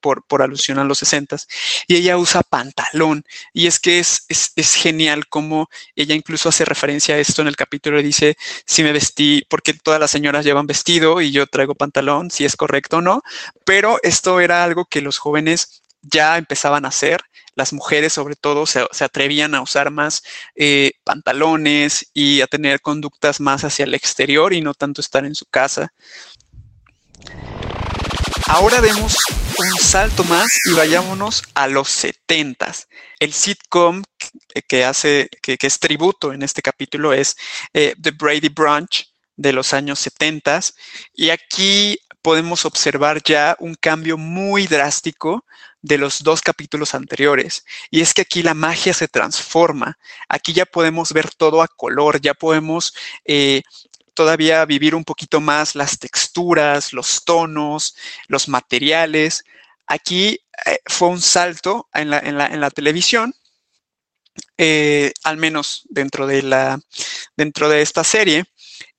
por, 0.00 0.24
por, 0.26 0.42
alusión 0.42 0.78
a 0.78 0.84
los 0.84 0.98
60 0.98 1.36
y 1.86 1.96
ella 1.96 2.16
usa 2.16 2.42
pantalón. 2.42 3.24
Y 3.52 3.66
es 3.66 3.78
que 3.78 3.98
es, 3.98 4.24
es, 4.28 4.74
genial 4.74 5.26
como 5.28 5.68
ella 5.94 6.14
incluso 6.14 6.48
hace 6.48 6.64
referencia 6.64 7.14
a 7.14 7.18
esto 7.18 7.42
en 7.42 7.48
el 7.48 7.56
capítulo 7.56 8.00
y 8.00 8.02
dice, 8.02 8.36
si 8.66 8.82
me 8.82 8.92
vestí, 8.92 9.44
porque 9.48 9.74
todas 9.74 10.00
las 10.00 10.10
señoras 10.10 10.44
llevan 10.44 10.66
vestido 10.66 11.20
y 11.20 11.30
yo 11.30 11.46
traigo 11.46 11.74
pantalón, 11.74 12.30
si 12.30 12.44
es 12.44 12.56
correcto 12.56 12.98
o 12.98 13.00
no, 13.00 13.22
pero 13.64 13.98
esto 14.02 14.40
era 14.40 14.64
algo 14.64 14.84
que 14.84 15.00
los 15.00 15.18
jóvenes 15.18 15.82
ya 16.02 16.38
empezaban 16.38 16.84
a 16.84 16.88
hacer. 16.88 17.20
Las 17.54 17.72
mujeres 17.72 18.12
sobre 18.12 18.36
todo 18.36 18.64
se, 18.66 18.86
atrevían 19.00 19.54
a 19.54 19.62
usar 19.62 19.90
más 19.90 20.22
eh, 20.54 20.92
pantalones 21.04 22.10
y 22.14 22.40
a 22.40 22.46
tener 22.46 22.80
conductas 22.80 23.40
más 23.40 23.64
hacia 23.64 23.84
el 23.84 23.94
exterior 23.94 24.52
y 24.52 24.60
no 24.60 24.72
tanto 24.74 25.00
estar 25.00 25.24
en 25.24 25.34
su 25.34 25.46
casa. 25.46 25.92
Ahora 28.50 28.80
demos 28.80 29.16
un 29.58 29.78
salto 29.78 30.24
más 30.24 30.50
y 30.66 30.72
vayámonos 30.72 31.44
a 31.54 31.68
los 31.68 31.88
70 31.88 32.72
El 33.20 33.32
sitcom 33.32 34.02
que 34.66 34.84
hace, 34.84 35.28
que, 35.40 35.56
es 35.60 35.78
tributo 35.78 36.32
en 36.32 36.42
este 36.42 36.60
capítulo 36.60 37.12
es 37.12 37.36
eh, 37.72 37.94
The 38.02 38.10
Brady 38.10 38.48
Brunch 38.48 39.08
de 39.36 39.52
los 39.52 39.72
años 39.72 40.00
70 40.00 40.62
y 41.14 41.30
aquí 41.30 41.96
podemos 42.22 42.64
observar 42.64 43.22
ya 43.22 43.56
un 43.60 43.76
cambio 43.76 44.18
muy 44.18 44.66
drástico 44.66 45.44
de 45.80 45.98
los 45.98 46.22
dos 46.22 46.42
capítulos 46.42 46.94
anteriores. 46.94 47.64
Y 47.90 48.00
es 48.00 48.12
que 48.12 48.22
aquí 48.22 48.42
la 48.42 48.54
magia 48.54 48.92
se 48.92 49.08
transforma. 49.08 49.96
Aquí 50.28 50.52
ya 50.52 50.66
podemos 50.66 51.12
ver 51.12 51.30
todo 51.30 51.62
a 51.62 51.68
color, 51.68 52.20
ya 52.20 52.34
podemos 52.34 52.92
eh, 53.24 53.62
todavía 54.20 54.66
vivir 54.66 54.94
un 54.94 55.02
poquito 55.02 55.40
más 55.40 55.74
las 55.74 55.98
texturas, 55.98 56.92
los 56.92 57.24
tonos, 57.24 57.96
los 58.28 58.48
materiales. 58.48 59.44
Aquí 59.86 60.38
eh, 60.66 60.78
fue 60.84 61.08
un 61.08 61.22
salto 61.22 61.88
en 61.94 62.10
la, 62.10 62.70
televisión, 62.70 63.34
eh, 64.58 65.10
al 65.24 65.38
menos 65.38 65.84
dentro 65.88 66.26
de, 66.26 66.42
la, 66.42 66.78
dentro 67.34 67.70
de 67.70 67.80
esta 67.80 68.04
serie, 68.04 68.44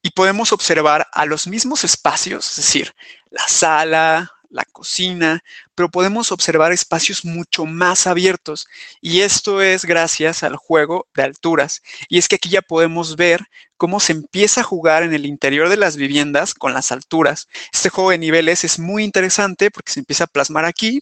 y 0.01 0.10
podemos 0.10 0.51
observar 0.54 1.08
a 1.13 1.28
los 1.28 1.46
mismos 1.46 1.84
espacios, 1.84 2.50
es 2.50 2.56
decir, 2.56 2.96
la 3.30 3.48
sala, 3.48 4.32
la 4.51 4.65
cocina, 4.65 5.43
pero 5.75 5.89
podemos 5.89 6.31
observar 6.31 6.72
espacios 6.72 7.25
mucho 7.25 7.65
más 7.65 8.05
abiertos 8.05 8.67
y 9.01 9.22
esto 9.22 9.62
es 9.62 9.86
gracias 9.86 10.43
al 10.43 10.55
juego 10.58 11.08
de 11.15 11.24
alturas. 11.24 11.81
Y 12.10 12.17
es 12.17 12.27
que 12.27 12.36
aquí 12.36 12.50
ya 12.50 12.62
podemos 12.62 13.15
ver 13.15 13.46
cómo 13.77 14.00
se 14.00 14.12
empieza 14.13 14.62
a 14.62 14.65
jugar 14.65 15.03
en 15.03 15.13
el 15.13 15.25
interior 15.25 15.70
de 15.70 15.77
las 15.77 15.98
viviendas 15.98 16.53
con 16.53 16.74
las 16.74 16.91
alturas. 16.91 17.48
Este 17.74 17.89
juego 17.89 18.12
de 18.12 18.20
niveles 18.20 18.63
es 18.63 18.77
muy 18.77 19.03
interesante 19.03 19.72
porque 19.72 19.91
se 19.91 20.01
empieza 20.01 20.25
a 20.25 20.27
plasmar 20.27 20.65
aquí. 20.65 21.01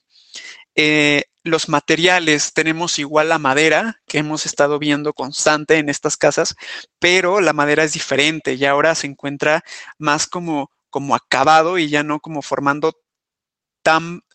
Eh, 0.76 1.24
los 1.44 1.70
materiales, 1.70 2.54
tenemos 2.54 3.00
igual 3.00 3.30
la 3.30 3.40
madera 3.40 4.02
que 4.08 4.20
hemos 4.20 4.46
estado 4.46 4.80
viendo 4.80 5.14
constante 5.14 5.78
en 5.78 5.90
estas 5.90 6.18
casas, 6.18 6.56
pero 7.00 7.42
la 7.42 7.54
madera 7.54 7.84
es 7.84 7.94
diferente 7.94 8.54
y 8.54 8.66
ahora 8.66 8.96
se 8.96 9.08
encuentra 9.08 9.64
más 9.98 10.28
como, 10.28 10.72
como 10.90 11.16
acabado 11.16 11.78
y 11.78 11.90
ya 11.90 12.04
no 12.04 12.20
como 12.20 12.42
formando 12.42 12.94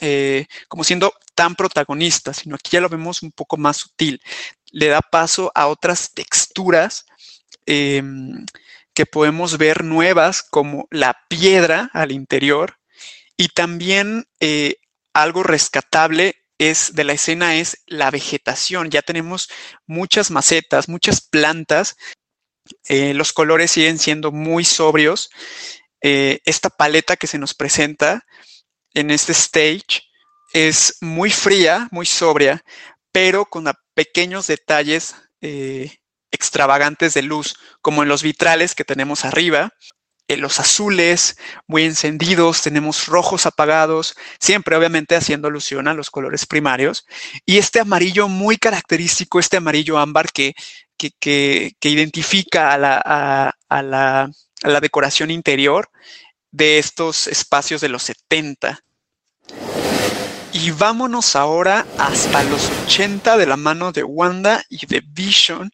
eh, 0.00 0.46
como 0.68 0.84
siendo 0.84 1.12
tan 1.34 1.54
protagonista, 1.54 2.32
sino 2.32 2.56
aquí 2.56 2.70
ya 2.73 2.80
lo 2.80 2.88
vemos 2.88 3.23
un 3.23 3.32
poco 3.32 3.56
más 3.56 3.78
sutil. 3.78 4.20
Le 4.70 4.88
da 4.88 5.00
paso 5.00 5.52
a 5.54 5.66
otras 5.66 6.12
texturas 6.12 7.06
em, 7.66 8.44
que 8.92 9.06
podemos 9.06 9.58
ver 9.58 9.84
nuevas, 9.84 10.42
como 10.42 10.87
la 10.90 11.16
piedra 11.28 11.90
al 11.92 12.12
interior, 12.12 12.78
y 13.37 13.49
también 13.49 14.26
eh, 14.40 14.76
algo 15.12 15.42
rescatable 15.42 16.37
es 16.58 16.94
de 16.94 17.04
la 17.04 17.14
escena 17.14 17.56
es 17.56 17.82
la 17.87 18.11
vegetación. 18.11 18.90
Ya 18.90 19.02
tenemos 19.02 19.49
muchas 19.87 20.30
macetas, 20.30 20.88
muchas 20.88 21.20
plantas. 21.20 21.96
Eh, 22.88 23.12
los 23.14 23.32
colores 23.32 23.73
siguen 23.73 23.99
siendo 23.99 24.32
muy 24.32 24.64
sobrios. 24.64 25.30
esta 26.00 26.68
paleta 26.68 27.16
que 27.16 27.26
se 27.26 27.38
nos 27.38 27.54
presenta 27.54 28.26
en 28.94 29.10
este 29.10 29.32
stage 29.32 30.02
es 30.52 30.96
muy 31.00 31.30
fría, 31.30 31.88
muy 31.90 32.06
sobria, 32.06 32.62
pero 33.12 33.44
con 33.44 33.70
pequeños 33.94 34.46
detalles 34.46 35.14
eh, 35.40 35.92
extravagantes 36.30 37.14
de 37.14 37.22
luz, 37.22 37.56
como 37.82 38.02
en 38.02 38.08
los 38.08 38.22
vitrales 38.22 38.74
que 38.74 38.84
tenemos 38.84 39.24
arriba, 39.24 39.70
en 40.26 40.40
los 40.40 40.58
azules 40.58 41.36
muy 41.66 41.84
encendidos, 41.84 42.62
tenemos 42.62 43.06
rojos 43.06 43.46
apagados, 43.46 44.14
siempre 44.40 44.74
obviamente 44.74 45.16
haciendo 45.16 45.48
alusión 45.48 45.86
a 45.86 45.94
los 45.94 46.10
colores 46.10 46.46
primarios, 46.46 47.04
y 47.44 47.58
este 47.58 47.80
amarillo 47.80 48.28
muy 48.28 48.56
característico, 48.56 49.38
este 49.38 49.58
amarillo 49.58 49.98
ámbar 49.98 50.32
que, 50.32 50.54
que, 50.96 51.74
identifica 51.82 52.72
a 52.72 52.78
la, 52.78 53.54
a 53.68 53.82
la 53.82 54.80
decoración 54.80 55.30
interior 55.30 55.90
de 56.54 56.78
estos 56.78 57.26
espacios 57.26 57.80
de 57.80 57.88
los 57.88 58.04
70. 58.04 58.80
Y 60.52 60.70
vámonos 60.70 61.34
ahora 61.34 61.84
hasta 61.99 62.44
los 62.44 62.70
80 62.84 63.37
de 63.37 63.46
la 63.46 63.56
mano 63.56 63.90
de 63.90 64.04
Wanda 64.04 64.64
y 64.68 64.87
de 64.87 65.02
Vision, 65.04 65.73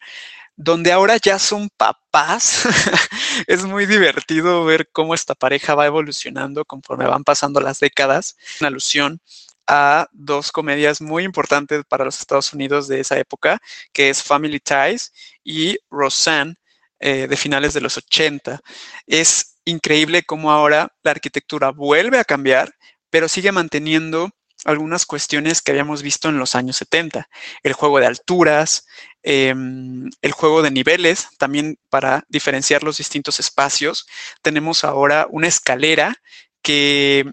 donde 0.56 0.90
ahora 0.90 1.18
ya 1.18 1.38
son 1.38 1.68
papás. 1.76 2.62
es 3.46 3.64
muy 3.64 3.84
divertido 3.84 4.64
ver 4.64 4.88
cómo 4.90 5.12
esta 5.12 5.34
pareja 5.34 5.74
va 5.74 5.84
evolucionando 5.84 6.64
conforme 6.64 7.06
van 7.06 7.24
pasando 7.24 7.60
las 7.60 7.78
décadas. 7.80 8.38
Una 8.60 8.68
alusión 8.68 9.20
a 9.66 10.08
dos 10.12 10.50
comedias 10.50 11.02
muy 11.02 11.24
importantes 11.24 11.84
para 11.86 12.06
los 12.06 12.18
Estados 12.18 12.54
Unidos 12.54 12.88
de 12.88 13.00
esa 13.00 13.18
época, 13.18 13.60
que 13.92 14.08
es 14.08 14.22
Family 14.22 14.60
Ties 14.60 15.12
y 15.44 15.76
Roseanne, 15.90 16.54
eh, 17.00 17.26
de 17.28 17.36
finales 17.36 17.74
de 17.74 17.82
los 17.82 17.98
80. 17.98 18.60
Es 19.06 19.49
increíble 19.64 20.22
cómo 20.22 20.50
ahora 20.50 20.92
la 21.02 21.10
arquitectura 21.12 21.70
vuelve 21.70 22.18
a 22.18 22.24
cambiar, 22.24 22.74
pero 23.10 23.28
sigue 23.28 23.52
manteniendo 23.52 24.30
algunas 24.64 25.06
cuestiones 25.06 25.62
que 25.62 25.72
habíamos 25.72 26.02
visto 26.02 26.28
en 26.28 26.38
los 26.38 26.54
años 26.54 26.76
70. 26.76 27.28
El 27.62 27.72
juego 27.72 27.98
de 27.98 28.06
alturas, 28.06 28.86
em, 29.22 30.10
el 30.22 30.32
juego 30.32 30.62
de 30.62 30.70
niveles, 30.70 31.28
también 31.38 31.78
para 31.88 32.24
diferenciar 32.28 32.82
los 32.82 32.98
distintos 32.98 33.40
espacios. 33.40 34.06
Tenemos 34.42 34.84
ahora 34.84 35.26
una 35.30 35.48
escalera 35.48 36.16
que, 36.62 37.24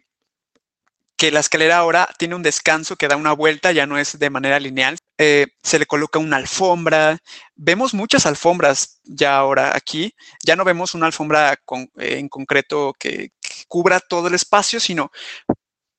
que 1.18 1.32
la 1.32 1.40
escalera 1.40 1.78
ahora 1.78 2.10
tiene 2.18 2.36
un 2.36 2.44
descanso 2.44 2.96
que 2.96 3.08
da 3.08 3.16
una 3.18 3.34
vuelta, 3.34 3.72
ya 3.72 3.86
no 3.88 3.98
es 3.98 4.20
de 4.20 4.30
manera 4.30 4.60
lineal. 4.60 4.98
Eh, 5.18 5.48
se 5.64 5.80
le 5.80 5.86
coloca 5.86 6.20
una 6.20 6.38
alfombra. 6.38 7.18
Vemos 7.56 7.94
muchas 7.94 8.26
alfombras 8.26 9.00
ya 9.04 9.38
ahora 9.38 9.76
aquí. 9.76 10.14
Ya 10.44 10.56
no 10.56 10.64
vemos 10.64 10.94
una 10.96 11.08
alfombra 11.08 11.58
en 11.98 12.30
concreto 12.30 12.94
que 13.00 13.32
cubra 13.68 14.00
todo 14.00 14.28
el 14.28 14.36
espacio, 14.36 14.80
sino 14.80 15.12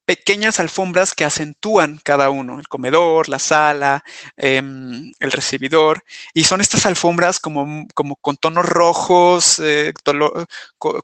pequeñas 0.08 0.58
alfombras 0.58 1.14
que 1.14 1.26
acentúan 1.26 2.00
cada 2.02 2.30
uno, 2.30 2.58
el 2.58 2.66
comedor, 2.66 3.28
la 3.28 3.38
sala, 3.38 4.02
em, 4.38 5.12
el 5.20 5.30
recibidor, 5.32 6.02
y 6.32 6.44
son 6.44 6.62
estas 6.62 6.86
alfombras 6.86 7.38
como, 7.38 7.86
como 7.94 8.16
con 8.16 8.38
tonos 8.38 8.64
rojos, 8.64 9.58
eh, 9.58 9.92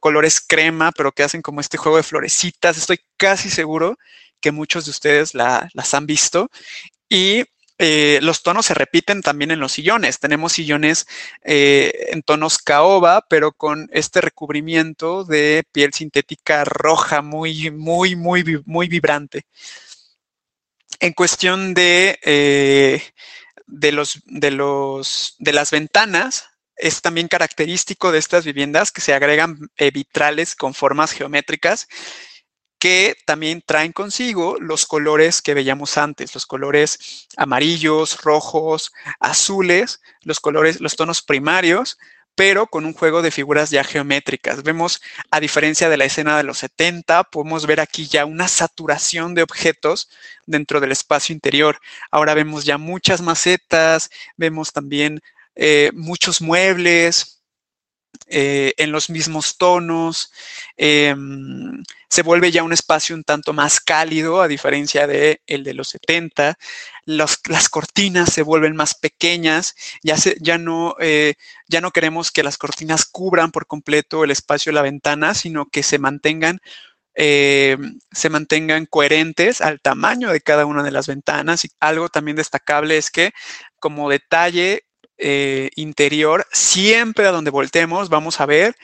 colores 0.01 0.41
crema, 0.41 0.91
pero 0.93 1.13
que 1.13 1.23
hacen 1.23 1.43
como 1.43 1.61
este 1.61 1.77
juego 1.77 1.99
de 1.99 2.03
florecitas. 2.03 2.79
Estoy 2.79 2.99
casi 3.19 3.51
seguro 3.51 3.99
que 4.41 4.53
muchos 4.53 4.87
de 4.87 4.93
ustedes 4.93 5.35
las 5.35 5.95
han 5.95 6.07
visto. 6.07 6.49
Y 7.11 7.45
eh, 7.79 8.21
los 8.23 8.43
tonos 8.43 8.67
se 8.67 8.75
repiten 8.75 9.21
también 9.21 9.51
en 9.51 9.61
los 9.61 9.73
sillones. 9.73 10.21
Tenemos 10.21 10.53
sillones 10.53 11.07
eh, 11.43 12.09
en 12.11 12.23
tonos 12.23 12.59
caoba, 12.59 13.27
pero 13.29 13.53
con 13.53 13.89
este 13.93 14.21
recubrimiento 14.21 15.25
de 15.25 15.65
piel 15.73 15.93
sintética 15.93 16.65
roja 16.65 17.23
muy, 17.23 17.71
muy, 17.71 18.15
muy, 18.17 18.63
muy 18.65 18.89
vibrante. 18.89 19.43
En 21.01 21.13
cuestión 21.13 21.75
de, 21.75 22.19
eh, 22.23 23.03
de, 23.67 23.93
los, 23.93 24.21
de, 24.27 24.51
los, 24.53 25.35
de 25.39 25.53
las 25.53 25.71
ventanas, 25.73 26.47
es 26.77 27.03
también 27.03 27.29
característico 27.29 28.11
de 28.11 28.19
estas 28.19 28.45
viviendas 28.45 28.91
que 28.91 29.01
se 29.01 29.15
agregan 29.15 29.59
vitrales 29.93 30.57
con 30.57 30.75
formas 30.75 31.13
geométricas 31.13 31.87
que 32.85 33.17
también 33.25 33.63
traen 33.65 33.93
consigo 33.93 34.59
los 34.61 34.85
colores 34.85 35.41
que 35.41 35.55
veíamos 35.55 35.97
antes, 35.97 36.35
los 36.35 36.45
colores 36.45 37.27
amarillos, 37.35 38.21
rojos, 38.21 38.93
azules, 39.21 40.03
los 40.21 40.39
colores, 40.39 40.83
los 40.83 40.95
tonos 40.95 41.23
primarios, 41.23 41.97
pero 42.35 42.67
con 42.67 42.85
un 42.85 42.93
juego 42.93 43.23
de 43.23 43.31
figuras 43.31 43.71
ya 43.71 43.85
geométricas. 43.85 44.63
Vemos, 44.63 45.01
a 45.31 45.41
diferencia 45.41 45.89
de 45.89 45.97
la 45.97 46.05
escena 46.05 46.37
de 46.37 46.43
los 46.43 46.59
70, 46.59 47.25
podemos 47.25 47.67
ver 47.67 47.81
aquí 47.81 48.07
ya 48.07 48.27
una 48.27 48.49
saturación 48.49 49.35
de 49.35 49.45
objetos 49.45 50.11
dentro 50.45 50.79
del 50.79 50.93
espacio 50.93 51.33
interior. 51.33 51.79
Ahora 52.11 52.35
vemos 52.35 52.67
ya 52.67 52.77
muchas 52.77 53.23
macetas, 53.23 54.11
vemos 54.37 54.75
también 54.75 55.23
eh, 55.55 55.91
muchos 55.95 56.43
muebles, 56.43 57.43
eh, 58.27 58.73
en 58.79 58.93
los 58.93 59.11
mismos 59.11 59.59
tonos, 59.59 60.33
em, 60.77 61.83
se 62.09 62.23
vuelve 62.23 62.51
ya 62.51 62.63
un 62.63 62.73
espacio 62.73 63.15
un 63.15 63.25
tanto 63.25 63.53
más 63.53 63.81
cálido 63.81 64.41
a 64.41 64.49
diferencia 64.49 65.07
de 65.07 65.43
el 65.47 65.65
de 65.65 65.75
los 65.75 65.89
70, 65.89 66.57
las 67.05 67.69
cortinas 67.69 68.33
se 68.33 68.43
vuelven 68.43 68.77
más 68.77 68.95
pequeñas, 68.95 69.75
ya, 70.03 70.17
ya, 70.41 70.59
no, 70.59 70.97
eh, 71.01 71.35
ya 71.69 71.81
no 71.81 71.91
queremos 71.91 72.31
que 72.31 72.43
las 72.43 72.57
cortinas 72.59 73.05
cubran 73.05 73.51
por 73.53 73.67
completo 73.67 74.25
el 74.25 74.31
espacio 74.31 74.71
de 74.71 74.75
la 74.75 74.83
ventana, 74.83 75.35
sino 75.35 75.67
que 75.67 75.83
se 75.83 75.99
mantengan 75.99 76.61
em, 77.17 77.99
se 78.13 78.29
mantengan 78.31 78.87
coherentes 78.87 79.61
al 79.61 79.81
tamaño 79.81 80.31
de 80.33 80.41
cada 80.41 80.67
una 80.67 80.83
de 80.83 80.91
las 80.91 81.07
ventanas. 81.07 81.65
Y 81.65 81.71
algo 81.81 82.09
también 82.09 82.37
destacable 82.37 82.97
es 82.99 83.11
que 83.11 83.33
como 83.79 84.11
detalle 84.11 84.85
eh, 85.19 85.71
interior, 85.77 86.47
siempre 86.53 87.27
a 87.27 87.33
donde 87.33 87.51
voltemos 87.51 88.09
vamos 88.09 88.41
a 88.41 88.47
ver 88.47 88.77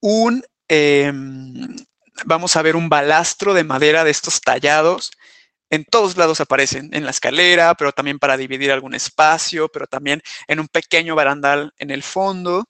un, 0.00 0.44
em, 0.68 1.76
vamos 2.24 2.56
a 2.56 2.62
ver 2.62 2.76
un 2.76 2.88
balastro 2.88 3.54
de 3.54 3.64
madera 3.64 4.04
de 4.04 4.10
estos 4.10 4.40
tallados. 4.40 5.12
En 5.70 5.84
todos 5.84 6.16
lados 6.16 6.40
aparecen, 6.40 6.90
en 6.92 7.04
la 7.04 7.10
escalera, 7.10 7.74
pero 7.74 7.92
también 7.92 8.18
para 8.18 8.36
dividir 8.36 8.70
algún 8.70 8.94
espacio, 8.94 9.68
pero 9.68 9.86
también 9.86 10.22
en 10.46 10.60
un 10.60 10.68
pequeño 10.68 11.14
barandal 11.16 11.72
en 11.78 11.90
el 11.90 12.02
fondo. 12.02 12.64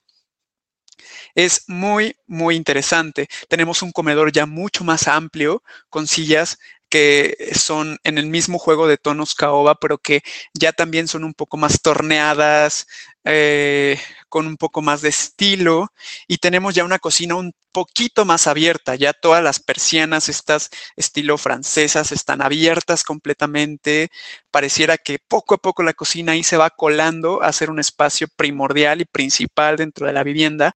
Es 1.35 1.65
muy, 1.67 2.15
muy 2.25 2.55
interesante. 2.55 3.27
Tenemos 3.49 3.81
un 3.81 3.91
comedor 3.91 4.31
ya 4.31 4.45
mucho 4.45 4.83
más 4.83 5.07
amplio, 5.07 5.61
con 5.89 6.07
sillas 6.07 6.57
que 6.89 7.51
son 7.55 7.97
en 8.03 8.17
el 8.17 8.27
mismo 8.27 8.59
juego 8.59 8.87
de 8.87 8.97
tonos 8.97 9.35
caoba, 9.35 9.75
pero 9.75 9.97
que 9.97 10.21
ya 10.53 10.71
también 10.71 11.07
son 11.07 11.23
un 11.23 11.33
poco 11.33 11.57
más 11.57 11.81
torneadas, 11.81 12.87
eh, 13.23 13.99
con 14.29 14.47
un 14.47 14.57
poco 14.57 14.81
más 14.81 15.01
de 15.01 15.09
estilo. 15.09 15.87
Y 16.27 16.37
tenemos 16.37 16.75
ya 16.75 16.83
una 16.85 16.99
cocina 16.99 17.35
un 17.35 17.53
poquito 17.71 18.25
más 18.25 18.47
abierta, 18.47 18.95
ya 18.95 19.13
todas 19.13 19.43
las 19.43 19.59
persianas, 19.59 20.29
estas 20.29 20.69
estilo 20.95 21.37
francesas, 21.37 22.11
están 22.11 22.41
abiertas 22.41 23.03
completamente. 23.03 24.09
Pareciera 24.51 24.97
que 24.97 25.19
poco 25.19 25.55
a 25.55 25.57
poco 25.57 25.83
la 25.83 25.93
cocina 25.93 26.33
ahí 26.33 26.43
se 26.43 26.57
va 26.57 26.69
colando 26.69 27.41
a 27.43 27.51
ser 27.53 27.69
un 27.69 27.79
espacio 27.79 28.27
primordial 28.35 29.01
y 29.01 29.05
principal 29.05 29.77
dentro 29.77 30.07
de 30.07 30.13
la 30.13 30.23
vivienda 30.23 30.75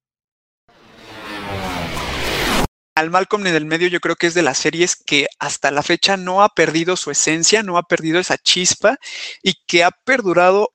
al 2.99 3.09
Malcolm 3.09 3.47
en 3.47 3.55
el 3.55 3.65
medio 3.65 3.87
yo 3.87 3.99
creo 3.99 4.15
que 4.15 4.27
es 4.27 4.33
de 4.33 4.41
las 4.41 4.57
series 4.57 4.95
que 4.95 5.27
hasta 5.39 5.71
la 5.71 5.83
fecha 5.83 6.17
no 6.17 6.43
ha 6.43 6.49
perdido 6.49 6.95
su 6.97 7.11
esencia, 7.11 7.63
no 7.63 7.77
ha 7.77 7.83
perdido 7.83 8.19
esa 8.19 8.37
chispa 8.37 8.97
y 9.41 9.53
que 9.67 9.83
ha 9.83 9.91
perdurado 9.91 10.73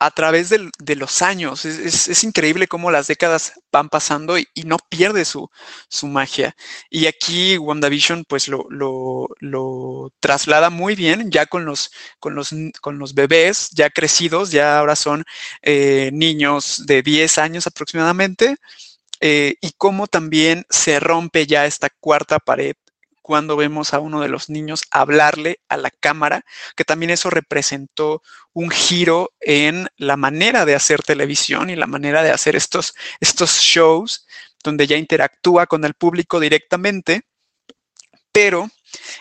a 0.00 0.10
través 0.10 0.50
de, 0.50 0.96
los 0.96 1.22
años. 1.22 1.64
Es, 1.64 2.24
increíble 2.24 2.66
cómo 2.66 2.90
las 2.90 3.06
décadas 3.06 3.52
van 3.72 3.88
pasando 3.88 4.36
y, 4.38 4.46
no 4.66 4.76
pierde 4.90 5.24
su, 5.24 5.48
magia. 6.02 6.54
Y 6.90 7.06
aquí 7.06 7.56
WandaVision 7.56 8.24
pues 8.28 8.48
lo, 8.48 9.28
traslada 10.20 10.70
muy 10.70 10.94
bien 10.96 11.30
ya 11.30 11.46
con 11.46 11.64
los 11.64 13.14
bebés 13.14 13.70
ya 13.70 13.88
crecidos, 13.90 14.50
ya 14.50 14.78
ahora 14.78 14.96
son 14.96 15.24
eh, 15.62 16.10
niños 16.12 16.82
de 16.86 17.02
10 17.02 17.38
años 17.38 17.66
aproximadamente 17.66 18.56
eh, 19.20 19.56
y 19.60 19.72
cómo 19.76 20.06
también 20.06 20.64
se 20.70 21.00
rompe 21.00 21.46
ya 21.46 21.66
esta 21.66 21.88
cuarta 22.00 22.38
pared 22.38 22.74
cuando 23.24 23.56
vemos 23.56 23.94
a 23.94 24.00
uno 24.00 24.20
de 24.20 24.28
los 24.28 24.50
niños 24.50 24.82
hablarle 24.90 25.58
a 25.70 25.78
la 25.78 25.90
cámara, 25.90 26.44
que 26.76 26.84
también 26.84 27.08
eso 27.08 27.30
representó 27.30 28.20
un 28.52 28.68
giro 28.68 29.32
en 29.40 29.88
la 29.96 30.18
manera 30.18 30.66
de 30.66 30.74
hacer 30.74 31.02
televisión 31.02 31.70
y 31.70 31.76
la 31.76 31.86
manera 31.86 32.22
de 32.22 32.32
hacer 32.32 32.54
estos, 32.54 32.92
estos 33.20 33.60
shows, 33.60 34.26
donde 34.62 34.86
ya 34.86 34.98
interactúa 34.98 35.66
con 35.66 35.86
el 35.86 35.94
público 35.94 36.38
directamente, 36.38 37.22
pero 38.34 38.68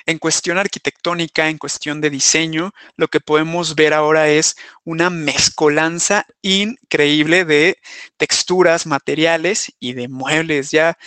en 0.08 0.18
cuestión 0.18 0.58
arquitectónica, 0.58 1.48
en 1.48 1.60
cuestión 1.60 2.02
de 2.02 2.10
diseño, 2.10 2.74
lo 2.98 3.08
que 3.10 3.20
podemos 3.20 3.76
ver 3.76 3.94
ahora 3.94 4.28
es 4.28 4.56
una 4.84 5.12
mezcolanza 5.12 6.26
increíble 6.42 7.46
de 7.46 7.78
texturas, 8.18 8.88
materiales 8.88 9.72
y 9.80 9.94
de 9.94 10.08
muebles. 10.08 10.72
Ya 10.72 10.98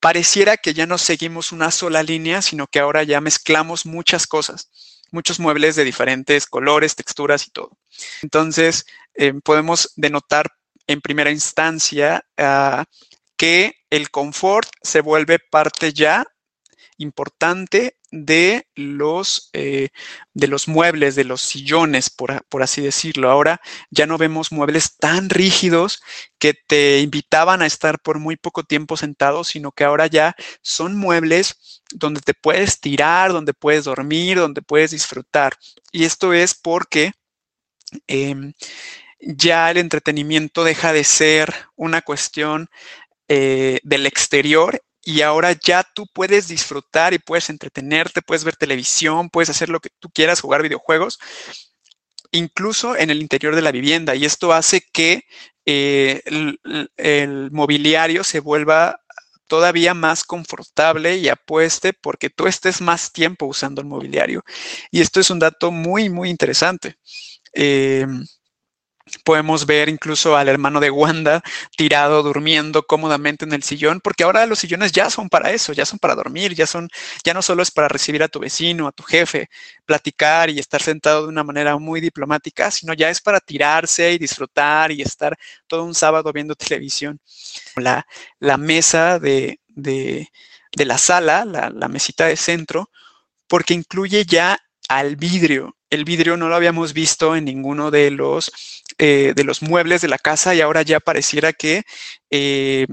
pareciera 0.00 0.56
que 0.56 0.74
ya 0.74 0.86
no 0.86 0.98
seguimos 0.98 1.52
una 1.52 1.70
sola 1.70 2.02
línea, 2.02 2.42
sino 2.42 2.66
que 2.66 2.80
ahora 2.80 3.04
ya 3.04 3.20
mezclamos 3.20 3.86
muchas 3.86 4.26
cosas. 4.26 4.68
muchos 5.12 5.38
muebles 5.38 5.76
de 5.76 5.84
diferentes 5.84 6.46
colores, 6.46 6.96
texturas 6.96 7.46
y 7.46 7.50
todo. 7.50 7.76
Entonces, 8.22 8.86
eh, 9.14 9.34
podemos 9.44 9.92
denotar 9.94 10.46
en 10.86 11.02
primera 11.02 11.30
instancia 11.30 12.24
ah, 12.38 12.86
que 13.36 13.74
el 13.90 14.10
confort 14.10 14.70
se 14.80 15.02
vuelve 15.02 15.38
parte 15.38 15.92
ya 15.92 16.24
importante 17.02 17.96
de 18.10 18.66
los, 18.74 19.50
eh, 19.54 19.88
de 20.34 20.46
los 20.46 20.68
muebles, 20.68 21.14
de 21.14 21.24
los 21.24 21.40
sillones, 21.40 22.10
por, 22.10 22.44
por, 22.46 22.62
así 22.62 22.80
decirlo. 22.82 23.30
Ahora 23.30 23.60
ya 23.90 24.06
no 24.06 24.18
vemos 24.18 24.52
muebles 24.52 24.96
tan 24.96 25.30
rígidos 25.30 26.02
que 26.38 26.54
te 26.54 27.00
invitaban 27.00 27.62
a 27.62 27.66
estar 27.66 28.00
por 28.00 28.18
muy 28.18 28.36
poco 28.36 28.64
tiempo 28.64 28.96
sentado, 28.96 29.44
sino 29.44 29.72
que 29.72 29.84
ahora 29.84 30.06
ya 30.06 30.34
son 30.62 30.96
muebles 30.96 31.82
donde 31.92 32.20
te 32.20 32.34
puedes 32.34 32.80
tirar, 32.80 33.32
donde 33.32 33.54
puedes 33.54 33.84
dormir, 33.84 34.38
donde 34.38 34.62
puedes 34.62 34.90
disfrutar. 34.90 35.54
Y 35.90 36.04
esto 36.04 36.32
es 36.32 36.54
porque 36.54 37.12
em, 38.06 38.52
ya 39.20 39.70
el 39.70 39.78
entretenimiento 39.78 40.64
deja 40.64 40.92
de 40.92 41.04
ser 41.04 41.54
una 41.76 42.02
cuestión 42.02 42.68
eh, 43.28 43.80
del 43.82 44.06
exterior 44.06 44.82
y 45.04 45.22
ahora 45.22 45.52
ya 45.52 45.84
tú 45.94 46.06
puedes 46.12 46.48
disfrutar 46.48 47.14
y 47.14 47.18
puedes 47.18 47.50
entretenerte, 47.50 48.22
puedes 48.22 48.44
ver 48.44 48.56
televisión, 48.56 49.30
puedes 49.30 49.50
hacer 49.50 49.68
lo 49.68 49.80
que 49.80 49.90
tú 49.98 50.10
quieras, 50.10 50.40
jugar 50.40 50.62
videojuegos, 50.62 51.18
incluso 52.30 52.96
en 52.96 53.10
el 53.10 53.20
interior 53.20 53.54
de 53.54 53.62
la 53.62 53.72
vivienda. 53.72 54.14
Y 54.14 54.24
esto 54.24 54.52
hace 54.52 54.82
que 54.92 55.24
eh, 55.66 56.22
el, 56.96 57.50
mobiliario 57.52 58.24
se 58.24 58.40
vuelva 58.40 59.00
todavía 59.46 59.94
más 59.94 60.24
confortable 60.24 61.16
y 61.18 61.28
apueste 61.28 61.92
porque 61.92 62.30
tú 62.30 62.46
estés 62.46 62.80
más 62.80 63.12
tiempo 63.12 63.46
usando 63.46 63.80
el 63.80 63.88
mobiliario. 63.88 64.42
Y 64.90 65.00
esto 65.00 65.20
es 65.20 65.30
un 65.30 65.38
dato 65.40 65.70
muy, 65.70 66.08
muy 66.10 66.30
interesante. 66.30 66.96
Eh, 67.54 68.06
Podemos 69.24 69.66
ver 69.66 69.88
incluso 69.88 70.36
al 70.36 70.48
hermano 70.48 70.80
de 70.80 70.90
Wanda 70.90 71.42
tirado, 71.76 72.22
durmiendo 72.22 72.82
cómodamente 72.84 73.44
en 73.44 73.52
el 73.52 73.62
sillón, 73.62 74.00
porque 74.00 74.24
ahora 74.24 74.46
los 74.46 74.58
sillones 74.58 74.90
ya 74.92 75.10
son 75.10 75.28
para 75.28 75.50
eso, 75.52 75.72
ya 75.72 75.84
son 75.84 75.98
para 75.98 76.14
dormir, 76.14 76.54
ya 76.54 76.66
son, 76.66 76.88
ya 77.22 77.34
no 77.34 77.42
solo 77.42 77.62
es 77.62 77.70
para 77.70 77.88
recibir 77.88 78.22
a 78.22 78.28
tu 78.28 78.40
vecino, 78.40 78.88
a 78.88 78.92
tu 78.92 79.02
jefe, 79.02 79.48
platicar 79.84 80.50
y 80.50 80.58
estar 80.58 80.82
sentado 80.82 81.22
de 81.22 81.28
una 81.28 81.44
manera 81.44 81.76
muy 81.78 82.00
diplomática, 82.00 82.70
sino 82.70 82.94
ya 82.94 83.10
es 83.10 83.20
para 83.20 83.38
tirarse 83.40 84.12
y 84.12 84.18
disfrutar 84.18 84.90
y 84.90 85.02
estar 85.02 85.36
todo 85.66 85.84
un 85.84 85.94
sábado 85.94 86.32
viendo 86.32 86.54
televisión. 86.54 87.20
La, 87.76 88.06
la 88.40 88.56
mesa 88.56 89.18
de, 89.18 89.60
de, 89.68 90.28
de 90.74 90.84
la 90.84 90.98
sala, 90.98 91.44
la, 91.44 91.70
la 91.70 91.88
mesita 91.88 92.26
de 92.26 92.36
centro, 92.36 92.90
porque 93.46 93.74
incluye 93.74 94.24
ya 94.24 94.58
al 94.88 95.16
vidrio. 95.16 95.76
El 95.90 96.04
vidrio 96.04 96.38
no 96.38 96.48
lo 96.48 96.56
habíamos 96.56 96.94
visto 96.94 97.36
en 97.36 97.44
ninguno 97.44 97.90
de 97.90 98.10
los 98.10 98.50
eh, 98.98 99.32
de 99.34 99.44
los 99.44 99.62
muebles 99.62 100.02
de 100.02 100.08
la 100.08 100.18
casa 100.18 100.54
y 100.54 100.60
ahora 100.60 100.82
ya 100.82 101.00
pareciera 101.00 101.52
que, 101.52 101.82
eh, 102.30 102.86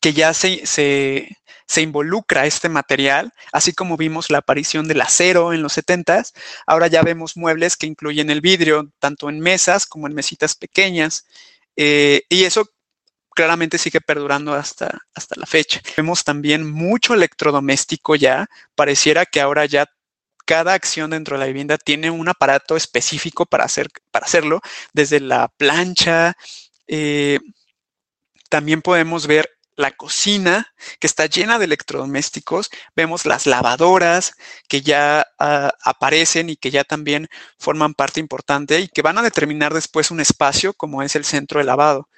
que 0.00 0.12
ya 0.12 0.34
se, 0.34 0.66
se, 0.66 1.82
involucra 1.82 2.46
este 2.46 2.68
material, 2.68 3.32
así 3.52 3.72
como 3.72 3.96
vimos 3.96 4.30
la 4.30 4.38
aparición 4.38 4.86
del 4.88 5.00
acero 5.00 5.52
en 5.52 5.62
los 5.62 5.72
70 5.74 6.24
ahora 6.66 6.86
ya 6.88 7.02
vemos 7.02 7.36
muebles 7.36 7.76
que 7.76 7.86
incluyen 7.86 8.30
el 8.30 8.40
vidrio, 8.40 8.90
tanto 8.98 9.28
en 9.30 9.40
mesas 9.40 9.86
como 9.86 10.06
en 10.06 10.14
mesitas 10.14 10.54
pequeñas, 10.54 11.24
eh, 11.76 12.22
y 12.28 12.44
eso 12.44 12.66
claramente 13.34 13.78
sigue 13.78 14.00
perdurando 14.00 14.54
hasta, 14.54 15.00
hasta 15.14 15.34
la 15.38 15.46
fecha. 15.46 15.80
Vemos 15.96 16.24
también 16.24 16.70
mucho 16.70 17.14
electrodoméstico 17.14 18.14
ya, 18.14 18.46
pareciera 18.74 19.26
que 19.26 19.40
ahora 19.40 19.66
ya 19.66 19.86
cada 20.44 20.74
acción 20.74 21.10
dentro 21.10 21.36
de 21.36 21.40
la 21.40 21.46
vivienda 21.46 21.78
tiene 21.78 22.10
un 22.10 22.28
aparato 22.28 22.76
específico 22.76 23.46
para, 23.46 23.64
hacer, 23.64 23.88
para 24.10 24.26
hacerlo, 24.26 24.60
desde 24.92 25.20
la 25.20 25.48
plancha. 25.48 26.36
Eh, 26.86 27.40
también 28.48 28.82
podemos 28.82 29.26
ver 29.26 29.50
la 29.76 29.90
cocina 29.92 30.72
que 31.00 31.06
está 31.06 31.26
llena 31.26 31.58
de 31.58 31.64
electrodomésticos, 31.64 32.70
vemos 32.94 33.26
las 33.26 33.46
lavadoras 33.46 34.34
que 34.68 34.82
ya 34.82 35.26
ah, 35.38 35.72
aparecen 35.82 36.50
y 36.50 36.56
que 36.56 36.70
ya 36.70 36.84
también 36.84 37.28
forman 37.58 37.94
parte 37.94 38.20
importante 38.20 38.80
y 38.80 38.88
que 38.88 39.02
van 39.02 39.18
a 39.18 39.22
determinar 39.22 39.74
después 39.74 40.10
un 40.10 40.20
espacio 40.20 40.74
como 40.74 41.02
es 41.02 41.16
el 41.16 41.24
centro 41.24 41.58
de 41.58 41.64
lavado, 41.64 42.08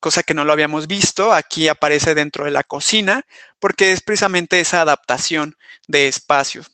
cosa 0.00 0.22
que 0.22 0.34
no 0.34 0.44
lo 0.44 0.52
habíamos 0.52 0.86
visto, 0.86 1.32
aquí 1.32 1.68
aparece 1.68 2.14
dentro 2.14 2.44
de 2.44 2.50
la 2.50 2.64
cocina 2.64 3.24
porque 3.58 3.92
es 3.92 4.02
precisamente 4.02 4.60
esa 4.60 4.82
adaptación 4.82 5.56
de 5.88 6.08
espacios. 6.08 6.70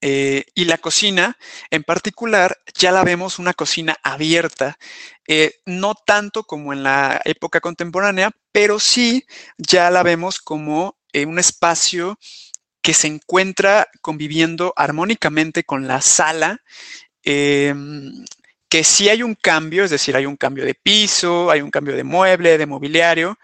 Eh, 0.00 0.44
y 0.54 0.64
la 0.66 0.78
cocina, 0.78 1.36
en 1.70 1.82
particular, 1.82 2.58
ya 2.74 2.92
la 2.92 3.04
vemos 3.04 3.38
una 3.38 3.54
cocina 3.54 3.96
abierta, 4.02 4.78
eh, 5.26 5.54
no 5.66 5.94
tanto 5.94 6.44
como 6.44 6.72
en 6.72 6.82
la 6.82 7.20
época 7.24 7.60
contemporánea, 7.60 8.30
pero 8.52 8.78
sí 8.78 9.24
ya 9.58 9.90
la 9.90 10.02
vemos 10.02 10.38
como 10.40 10.96
eh, 11.12 11.26
un 11.26 11.38
espacio 11.38 12.18
que 12.82 12.94
se 12.94 13.08
encuentra 13.08 13.88
conviviendo 14.00 14.72
armónicamente 14.76 15.64
con 15.64 15.88
la 15.88 16.00
sala, 16.00 16.62
em, 17.24 18.24
que 18.68 18.84
sí 18.84 19.08
hay 19.08 19.22
un 19.22 19.34
cambio, 19.34 19.84
es 19.84 19.90
decir, 19.90 20.16
hay 20.16 20.26
un 20.26 20.36
cambio 20.36 20.64
de 20.64 20.74
piso, 20.74 21.50
hay 21.50 21.62
un 21.62 21.70
cambio 21.70 21.96
de 21.96 22.04
mueble, 22.04 22.58
de 22.58 22.66
mobiliario, 22.66 23.38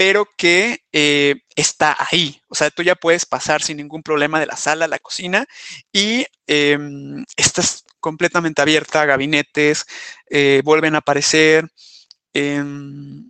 pero 0.00 0.26
que 0.34 0.82
eh, 0.92 1.42
está 1.54 1.94
ahí. 2.10 2.40
O 2.48 2.54
sea, 2.54 2.70
tú 2.70 2.82
ya 2.82 2.94
puedes 2.94 3.26
pasar 3.26 3.60
sin 3.60 3.76
ningún 3.76 4.02
problema 4.02 4.40
de 4.40 4.46
la 4.46 4.56
sala 4.56 4.86
a 4.86 4.88
la 4.88 4.98
cocina 4.98 5.44
y 5.92 6.24
em, 6.46 7.22
estás 7.36 7.84
completamente 8.00 8.62
abierta, 8.62 9.04
gabinetes 9.04 9.84
eh, 10.30 10.62
vuelven 10.64 10.94
a 10.94 10.98
aparecer. 11.00 11.68
Em, 12.32 13.28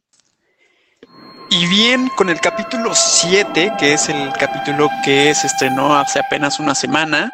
y 1.50 1.66
bien, 1.66 2.09
con 2.11 2.30
el 2.30 2.40
capítulo 2.40 2.94
7, 2.94 3.72
que 3.76 3.94
es 3.94 4.09
el 4.09 4.33
capítulo 4.35 4.88
que 5.04 5.35
se 5.35 5.48
estrenó 5.48 5.98
hace 5.98 6.20
apenas 6.20 6.61
una 6.61 6.76
semana 6.76 7.33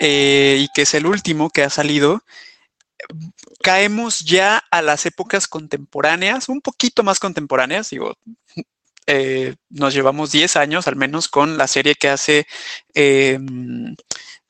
eh, 0.00 0.56
y 0.58 0.68
que 0.74 0.82
es 0.82 0.94
el 0.94 1.06
último 1.06 1.50
que 1.50 1.62
ha 1.62 1.70
salido, 1.70 2.24
caemos 3.66 4.20
ya 4.20 4.62
a 4.70 4.80
las 4.80 5.06
épocas 5.06 5.48
contemporáneas, 5.48 6.48
un 6.48 6.60
poquito 6.60 7.02
más 7.02 7.18
contemporáneas, 7.18 7.90
digo, 7.90 8.14
eh, 9.08 9.56
nos 9.70 9.92
llevamos 9.92 10.30
10 10.30 10.54
años 10.54 10.86
al 10.86 10.94
menos 10.94 11.26
con 11.26 11.58
la 11.58 11.66
serie 11.66 11.96
que 11.96 12.08
hace, 12.08 12.46
em, 12.94 13.96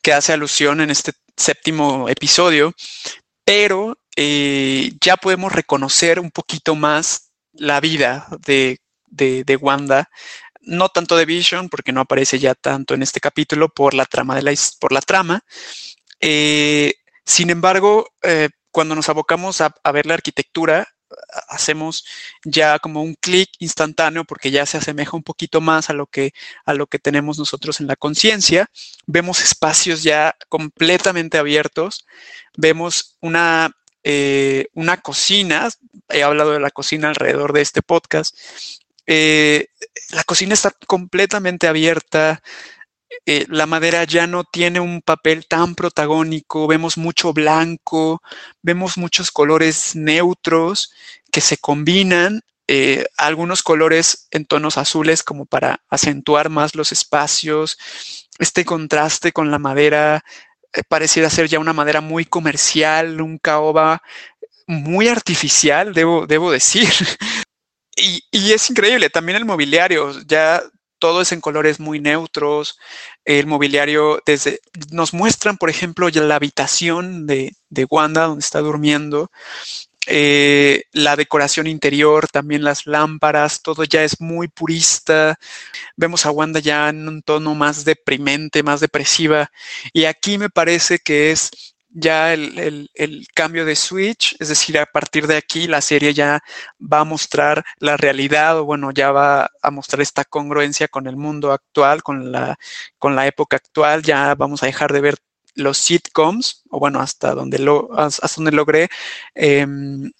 que 0.02 0.12
hace 0.12 0.34
alusión 0.34 0.82
en 0.82 0.90
este 0.90 1.12
séptimo 1.34 2.10
episodio, 2.10 2.74
pero 3.42 3.98
eh, 4.16 4.92
ya 5.00 5.16
podemos 5.16 5.50
reconocer 5.50 6.20
un 6.20 6.30
poquito 6.30 6.74
más 6.74 7.30
la 7.54 7.80
vida 7.80 8.28
de, 8.46 8.80
de, 9.06 9.56
Wanda 9.56 10.10
no 10.60 10.90
tanto 10.90 11.16
de 11.16 11.24
Vision, 11.24 11.70
porque 11.70 11.92
no 11.92 12.02
aparece 12.02 12.38
ya 12.38 12.54
tanto 12.54 12.92
en 12.92 13.02
este 13.02 13.20
capítulo 13.20 13.70
por 13.70 13.94
la 13.94 14.04
trama 14.04 14.36
de 14.36 14.42
la, 14.42 14.54
por 14.78 14.92
la 14.92 15.00
trama. 15.00 15.40
Eh, 16.20 16.94
sin 17.24 17.50
embargo, 17.50 18.08
cuando 18.76 18.94
nos 18.94 19.08
abocamos 19.08 19.62
a, 19.62 19.72
ver 19.90 20.04
la 20.04 20.12
arquitectura, 20.12 20.86
hacemos 21.48 22.04
ya 22.44 22.78
como 22.78 23.00
un 23.00 23.14
clic 23.14 23.48
instantáneo 23.58 24.24
porque 24.24 24.50
ya 24.50 24.66
se 24.66 24.76
asemeja 24.76 25.16
un 25.16 25.22
poquito 25.22 25.62
más 25.62 25.88
a 25.88 25.94
lo 25.94 26.06
que, 26.08 26.34
a 26.66 26.74
lo 26.74 26.86
que 26.86 26.98
tenemos 26.98 27.38
nosotros 27.38 27.80
en 27.80 27.86
la 27.86 27.96
conciencia. 27.96 28.70
Vemos 29.06 29.40
espacios 29.40 30.02
ya 30.02 30.36
completamente 30.50 31.38
abiertos. 31.38 32.04
Vemos 32.54 33.16
una, 33.22 33.74
eh, 34.04 34.66
una 34.74 34.98
cocina. 34.98 35.70
He 36.10 36.22
hablado 36.22 36.52
de 36.52 36.60
la 36.60 36.70
cocina 36.70 37.08
alrededor 37.08 37.54
de 37.54 37.62
este 37.62 37.80
podcast. 37.80 38.36
Eh, 39.06 39.68
la 40.10 40.24
cocina 40.24 40.52
está 40.52 40.70
completamente 40.86 41.66
abierta. 41.66 42.42
Eh, 43.24 43.46
la 43.48 43.66
madera 43.66 44.04
ya 44.04 44.26
no 44.26 44.44
tiene 44.44 44.80
un 44.80 45.02
papel 45.02 45.46
tan 45.46 45.74
protagónico, 45.74 46.66
vemos 46.66 46.98
mucho 46.98 47.32
blanco, 47.32 48.22
vemos 48.62 48.98
muchos 48.98 49.30
colores 49.30 49.96
neutros 49.96 50.92
que 51.32 51.40
se 51.40 51.56
combinan, 51.56 52.42
eh, 52.68 53.06
algunos 53.16 53.62
colores 53.62 54.26
en 54.32 54.44
tonos 54.44 54.76
azules 54.76 55.22
como 55.22 55.46
para 55.46 55.82
acentuar 55.88 56.50
más 56.50 56.74
los 56.74 56.92
espacios, 56.92 57.78
este 58.38 58.64
contraste 58.64 59.32
con 59.32 59.50
la 59.50 59.58
madera 59.58 60.24
eh, 60.72 60.82
pareciera 60.88 61.30
ser 61.30 61.48
ya 61.48 61.58
una 61.58 61.72
madera 61.72 62.00
muy 62.00 62.24
comercial, 62.24 63.20
un 63.20 63.38
caoba 63.38 64.02
muy 64.66 65.08
artificial, 65.08 65.94
debo, 65.94 66.26
decir. 66.50 66.88
Y, 67.98 68.52
es 68.52 68.68
increíble, 68.68 69.08
también 69.08 69.36
el 69.36 69.46
mobiliario, 69.46 70.20
ya 70.26 70.62
todo 70.98 71.20
es 71.22 71.32
en 71.32 71.40
colores 71.40 71.80
muy 71.80 72.00
neutros. 72.00 72.78
El 73.24 73.46
mobiliario, 73.46 74.22
desde 74.26 74.60
nos 74.90 75.14
muestran, 75.14 75.56
por 75.58 75.70
ejemplo, 75.70 76.08
ya 76.08 76.22
la 76.22 76.36
habitación 76.36 77.26
de, 77.26 77.54
Wanda 77.90 78.26
donde 78.26 78.44
está 78.44 78.60
durmiendo. 78.60 79.30
eh, 80.08 80.84
la 80.92 81.16
decoración 81.16 81.66
interior, 81.66 82.28
también 82.28 82.62
las 82.64 82.86
lámparas, 82.86 83.62
todo 83.62 83.84
ya 83.84 84.04
es 84.04 84.20
muy 84.20 84.48
purista. 84.48 85.38
Vemos 85.96 86.26
a 86.26 86.30
Wanda 86.30 86.60
ya 86.60 86.88
en 86.90 87.08
un 87.08 87.22
tono 87.22 87.54
más 87.54 87.84
deprimente, 87.84 88.62
más 88.62 88.80
depresiva. 88.80 89.50
Y 89.92 90.04
aquí 90.04 90.38
me 90.38 90.50
parece 90.50 90.98
que 91.00 91.32
es 91.32 91.50
ya 91.98 92.34
el, 92.34 93.26
cambio 93.34 93.64
de 93.64 93.74
switch, 93.74 94.36
es 94.38 94.48
decir, 94.50 94.78
a 94.78 94.84
partir 94.84 95.26
de 95.26 95.36
aquí 95.38 95.66
la 95.66 95.80
serie 95.80 96.12
ya 96.12 96.42
va 96.80 97.00
a 97.00 97.04
mostrar 97.04 97.64
la 97.78 97.96
realidad 97.96 98.58
o 98.58 98.66
bueno, 98.66 98.90
ya 98.90 99.12
va 99.12 99.50
a 99.62 99.70
mostrar 99.70 100.02
esta 100.02 100.24
congruencia 100.24 100.88
con 100.88 101.06
el 101.06 101.16
mundo 101.16 101.52
actual, 101.52 102.02
con 102.02 102.30
la, 102.32 102.58
con 102.98 103.16
la 103.16 103.26
época 103.26 103.56
actual, 103.56 104.02
ya 104.02 104.34
vamos 104.34 104.62
a 104.62 104.66
dejar 104.66 104.92
de 104.92 105.00
ver 105.00 105.16
los 105.54 105.78
sitcoms, 105.78 106.62
o 106.68 106.78
bueno, 106.78 107.00
hasta 107.00 107.34
donde, 107.34 107.58
lo, 107.58 107.88
hasta 107.98 108.28
donde 108.36 108.52
logré 108.52 108.88
em, 109.34 110.12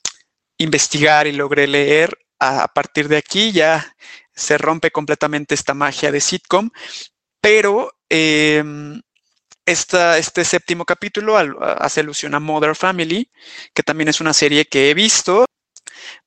investigar 0.57 1.27
y 1.27 1.33
logré 1.33 1.67
leer, 1.67 2.19
a, 2.39 2.69
partir 2.69 3.09
de 3.09 3.19
aquí 3.19 3.53
ya 3.53 3.95
se 4.35 4.57
rompe 4.57 4.91
completamente 4.91 5.55
esta 5.55 5.75
magia 5.75 6.11
de 6.11 6.21
sitcom, 6.21 6.71
pero 7.41 7.93
em, 9.67 10.19
este 10.19 10.45
séptimo 10.45 10.85
capítulo 10.85 11.37
hace 11.37 12.01
alusión 12.01 12.35
a 12.35 12.41
Mother 12.41 12.75
Family, 12.75 13.31
que 13.75 13.83
también 13.83 14.09
es 14.09 14.21
una 14.21 14.33
serie 14.33 14.67
que 14.67 14.91
he 14.91 14.95
visto, 14.95 15.45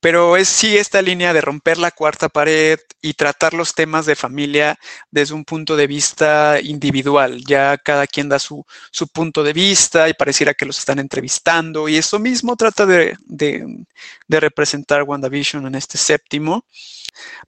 pero 0.00 0.36
es 0.36 0.48
sí 0.48 0.76
esta 0.76 1.02
línea 1.02 1.32
de 1.32 1.40
romper 1.40 1.78
la 1.78 1.90
cuarta 1.90 2.28
pared 2.28 2.78
y 3.02 3.14
tratar 3.14 3.54
los 3.54 3.74
temas 3.74 4.06
de 4.06 4.16
familia 4.16 4.78
desde 5.10 5.34
un 5.34 5.44
punto 5.44 5.76
de 5.76 5.86
vista 5.86 6.60
individual. 6.62 7.42
Ya 7.44 7.76
cada 7.78 8.06
quien 8.06 8.28
da 8.28 8.38
su, 8.38 8.64
punto 9.12 9.42
de 9.42 9.52
vista 9.52 10.08
y 10.08 10.14
pareciera 10.14 10.54
que 10.54 10.66
los 10.66 10.78
están 10.78 10.98
entrevistando 10.98 11.88
y 11.88 11.96
eso 11.96 12.18
mismo 12.18 12.56
trata 12.56 12.86
de, 12.86 13.16
de, 13.26 13.84
de 14.28 14.40
representar 14.40 15.02
WandaVision 15.02 15.66
en 15.66 15.74
este 15.74 15.98
séptimo. 15.98 16.64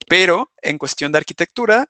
Pero 0.08 0.50
en 0.60 0.78
cuestión 0.78 1.12
de 1.12 1.18
arquitectura, 1.18 1.86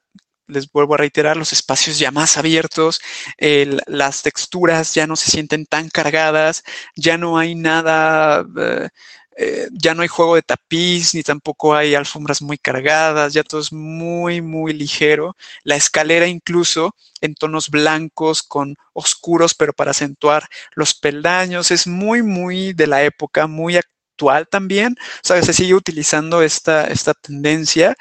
les 0.47 0.71
vuelvo 0.71 0.95
a 0.95 0.97
reiterar, 0.97 1.37
los 1.37 1.53
espacios 1.53 1.99
ya 1.99 2.11
más 2.11 2.37
abiertos, 2.37 3.01
las 3.37 4.23
texturas 4.23 4.93
ya 4.93 5.07
no 5.07 5.15
se 5.15 5.31
sienten 5.31 5.65
tan 5.65 5.89
cargadas, 5.89 6.63
ya 6.95 7.17
no 7.17 7.37
hay 7.37 7.55
nada, 7.55 8.45
eh, 8.57 8.89
eh, 9.35 9.67
ya 9.71 9.95
no 9.95 10.03
hay 10.03 10.07
juego 10.07 10.35
de 10.35 10.43
tapiz, 10.43 11.13
ni 11.15 11.23
tampoco 11.23 11.75
hay 11.75 11.95
alfombras 11.95 12.41
muy 12.41 12.57
cargadas, 12.57 13.33
ya 13.33 13.43
todo 13.43 13.61
es 13.61 13.71
muy, 13.73 14.41
muy 14.41 14.73
ligero. 14.73 15.35
La 15.63 15.75
escalera 15.75 16.27
incluso 16.27 16.95
en 17.21 17.35
tonos 17.35 17.69
blancos 17.69 18.43
con 18.43 18.75
oscuros, 18.93 19.55
pero 19.55 19.73
para 19.73 19.91
acentuar 19.91 20.47
los 20.75 20.93
peldaños, 20.93 21.71
es 21.71 21.87
muy, 21.87 22.21
muy 22.21 22.73
de 22.73 22.87
la 22.87 23.03
época, 23.03 23.47
muy 23.47 23.77
actual 23.77 24.47
también. 24.47 24.95
O 25.23 25.27
sea, 25.27 25.41
se 25.41 25.53
sigue 25.53 25.73
utilizando 25.73 26.41
esta, 26.43 26.87
esta 26.87 27.13
tendencia. 27.13 27.95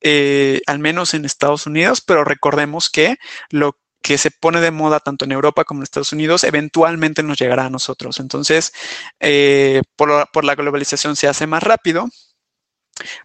Eh, 0.00 0.60
al 0.66 0.78
menos 0.78 1.14
en 1.14 1.24
Estados 1.24 1.66
Unidos, 1.66 2.00
pero 2.00 2.24
recordemos 2.24 2.90
que 2.90 3.16
lo 3.50 3.78
que 4.02 4.18
se 4.18 4.30
pone 4.30 4.60
de 4.60 4.70
moda 4.70 5.00
tanto 5.00 5.24
en 5.24 5.32
Europa 5.32 5.64
como 5.64 5.80
en 5.80 5.84
Estados 5.84 6.12
Unidos, 6.12 6.44
eventualmente 6.44 7.22
nos 7.22 7.38
llegará 7.38 7.66
a 7.66 7.70
nosotros. 7.70 8.20
Entonces, 8.20 8.72
eh, 9.20 9.82
por, 9.96 10.44
la 10.44 10.54
globalización 10.54 11.16
se 11.16 11.28
hace 11.28 11.46
más 11.46 11.62
rápido, 11.62 12.08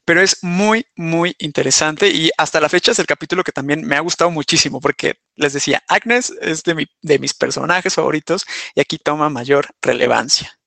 pero 0.06 0.22
es 0.22 0.44
muy, 0.44 0.86
muy 0.96 1.36
interesante 1.40 2.10
y 2.10 2.30
hasta 2.38 2.60
la 2.62 2.70
fecha 2.70 2.92
es 2.92 3.00
el 3.00 3.06
capítulo 3.06 3.44
que 3.44 3.52
también 3.52 3.86
me 3.86 3.96
ha 3.96 4.02
gustado 4.02 4.30
muchísimo 4.32 4.80
porque 4.80 5.16
les 5.36 5.54
decía, 5.54 5.84
Agnes 5.88 6.34
es 6.42 6.64
de 6.64 7.20
mis 7.20 7.34
personajes 7.34 7.96
favoritos 7.96 8.46
y 8.76 8.82
aquí 8.82 8.98
toma 8.98 9.30
mayor 9.30 9.68
relevancia. 9.82 10.60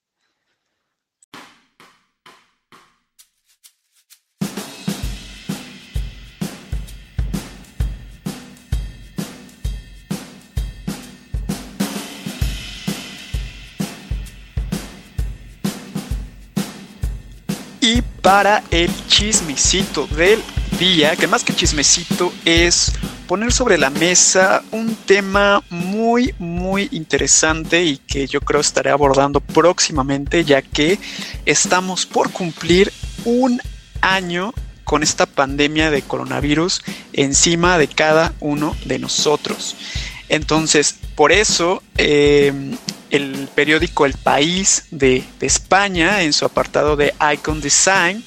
Para 18.27 18.65
el 18.73 18.91
chismecito 19.07 20.09
del 20.09 20.43
día, 20.81 21.15
que 21.15 21.29
más 21.29 21.45
que 21.45 21.55
chismecito 21.55 22.33
es 22.45 22.91
poner 23.29 23.53
sobre 23.53 23.79
la 23.79 23.89
mesa 23.89 24.65
un 24.73 24.97
tema 24.97 25.63
muy, 25.71 26.35
muy 26.41 26.89
interesante 26.91 27.85
y 27.85 27.99
que 27.99 28.27
yo 28.27 28.41
creo 28.41 28.61
estaré 28.61 28.91
abordando 28.91 29.39
próximamente, 29.39 30.45
ya 30.45 30.61
que 30.61 30.99
estamos 31.45 32.05
por 32.05 32.33
cumplir 32.33 32.93
un 33.25 33.61
año 34.01 34.53
con 34.83 35.05
esta 35.05 35.27
pandemia 35.27 35.93
de 35.93 36.03
coronavirus 36.03 36.83
encima 37.13 37.79
de 37.79 37.87
cada 37.87 38.35
uno 38.41 38.77
de 38.87 38.99
nosotros. 38.99 39.77
Entonces, 40.29 40.97
por 41.15 41.31
eso 41.31 41.81
eh, 41.97 42.53
el 43.11 43.49
periódico 43.55 44.07
El 44.07 44.15
País 44.15 44.87
de, 44.91 45.25
España, 45.41 46.23
en 46.23 46.33
su 46.33 46.45
apartado 46.45 46.97
de 46.97 47.15
Icon 47.35 47.61
Design, 47.61 48.25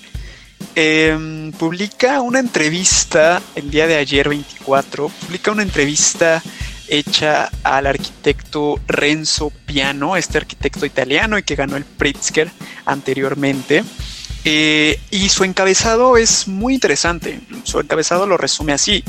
em, 0.75 1.51
publica 1.53 2.21
una 2.21 2.39
entrevista 2.39 3.41
el 3.55 3.69
día 3.71 3.87
de 3.87 3.97
ayer 3.97 4.29
24, 4.29 5.09
publica 5.09 5.51
una 5.51 5.63
entrevista 5.63 6.41
hecha 6.87 7.51
al 7.63 7.87
arquitecto 7.87 8.79
Renzo 8.87 9.51
Piano, 9.65 10.17
este 10.17 10.37
arquitecto 10.37 10.85
italiano 10.85 11.37
y 11.37 11.43
que 11.43 11.55
ganó 11.55 11.77
el 11.77 11.85
Pritzker 11.85 12.49
anteriormente. 12.85 13.83
Eh, 14.45 14.99
y 15.11 15.29
su 15.29 15.43
encabezado 15.43 16.17
es 16.17 16.47
muy 16.47 16.73
interesante. 16.73 17.39
Su 17.63 17.79
encabezado 17.79 18.25
lo 18.25 18.37
resume 18.37 18.73
así. 18.73 19.03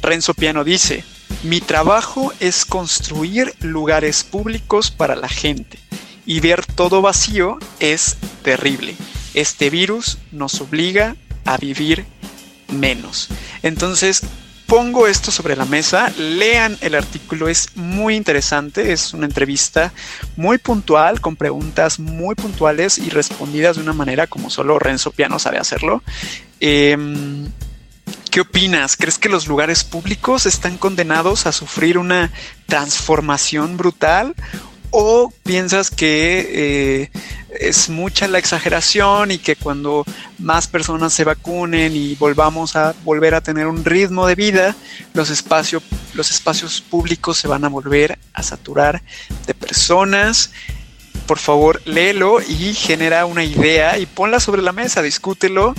Renzo 0.00 0.34
Piano 0.34 0.64
dice, 0.64 1.04
mi 1.42 1.60
trabajo 1.60 2.32
es 2.40 2.64
construir 2.64 3.54
lugares 3.60 4.24
públicos 4.24 4.90
para 4.90 5.16
la 5.16 5.28
gente 5.28 5.78
y 6.26 6.40
ver 6.40 6.66
todo 6.66 7.00
vacío 7.00 7.58
es 7.80 8.16
terrible. 8.42 8.96
Este 9.34 9.70
virus 9.70 10.18
nos 10.32 10.60
obliga 10.60 11.16
a 11.44 11.56
vivir 11.56 12.06
menos. 12.68 13.28
Entonces, 13.62 14.22
pongo 14.66 15.06
esto 15.06 15.30
sobre 15.30 15.56
la 15.56 15.64
mesa, 15.64 16.12
lean 16.18 16.76
el 16.82 16.94
artículo, 16.94 17.48
es 17.48 17.74
muy 17.74 18.14
interesante, 18.14 18.92
es 18.92 19.14
una 19.14 19.24
entrevista 19.24 19.94
muy 20.36 20.58
puntual, 20.58 21.22
con 21.22 21.36
preguntas 21.36 21.98
muy 21.98 22.34
puntuales 22.34 22.98
y 22.98 23.08
respondidas 23.08 23.76
de 23.76 23.82
una 23.82 23.94
manera 23.94 24.26
como 24.26 24.50
solo 24.50 24.78
Renzo 24.78 25.10
Piano 25.10 25.38
sabe 25.38 25.56
hacerlo. 25.56 26.02
Em, 26.60 27.46
¿Qué 28.38 28.42
opinas? 28.42 28.96
¿Crees 28.96 29.18
que 29.18 29.28
los 29.28 29.48
lugares 29.48 29.82
públicos 29.82 30.46
están 30.46 30.78
condenados 30.78 31.46
a 31.46 31.50
sufrir 31.50 31.98
una 31.98 32.30
transformación 32.66 33.76
brutal? 33.76 34.32
¿O 34.90 35.32
piensas 35.42 35.90
que 35.90 36.48
eh, 36.52 37.10
es 37.58 37.88
mucha 37.88 38.28
la 38.28 38.38
exageración 38.38 39.32
y 39.32 39.38
que 39.38 39.56
cuando 39.56 40.04
más 40.38 40.68
personas 40.68 41.14
se 41.14 41.24
vacunen 41.24 41.96
y 41.96 42.14
volvamos 42.14 42.76
a 42.76 42.94
volver 43.02 43.34
a 43.34 43.40
tener 43.40 43.66
un 43.66 43.84
ritmo 43.84 44.24
de 44.28 44.36
vida, 44.36 44.76
los, 45.14 45.30
espacios, 45.30 45.82
los 46.14 46.30
espacios 46.30 46.80
públicos 46.80 47.38
se 47.38 47.48
van 47.48 47.64
a 47.64 47.68
volver 47.68 48.20
a 48.34 48.44
saturar 48.44 49.02
de 49.48 49.54
personas? 49.54 50.52
Por 51.26 51.40
favor, 51.40 51.82
léelo 51.86 52.40
y 52.40 52.72
genera 52.72 53.26
una 53.26 53.42
idea 53.42 53.98
y 53.98 54.06
ponla 54.06 54.38
sobre 54.38 54.62
la 54.62 54.70
mesa, 54.70 55.02
discútelo. 55.02 55.74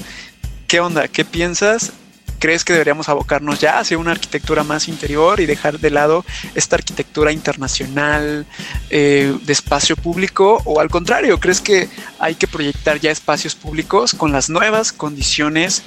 ¿Qué 0.67 0.81
onda? 0.81 1.07
¿Qué 1.07 1.23
piensas? 1.23 1.93
¿Crees 2.39 2.63
que 2.63 2.73
deberíamos 2.73 3.09
abocarnos 3.09 3.59
ya 3.59 3.79
hacia 3.79 3.97
una 3.97 4.11
arquitectura 4.11 4.63
más 4.63 4.87
interior 4.87 5.39
y 5.39 5.45
dejar 5.45 5.79
de 5.79 5.91
lado 5.91 6.25
esta 6.55 6.77
arquitectura 6.77 7.31
internacional 7.31 8.45
eh, 8.89 9.37
de 9.43 9.53
espacio 9.53 9.95
público? 9.95 10.61
¿O 10.65 10.79
al 10.79 10.89
contrario, 10.89 11.39
crees 11.39 11.59
que 11.59 11.89
hay 12.17 12.35
que 12.35 12.47
proyectar 12.47 12.99
ya 12.99 13.11
espacios 13.11 13.55
públicos 13.55 14.13
con 14.13 14.31
las 14.31 14.49
nuevas 14.49 14.93
condiciones 14.93 15.83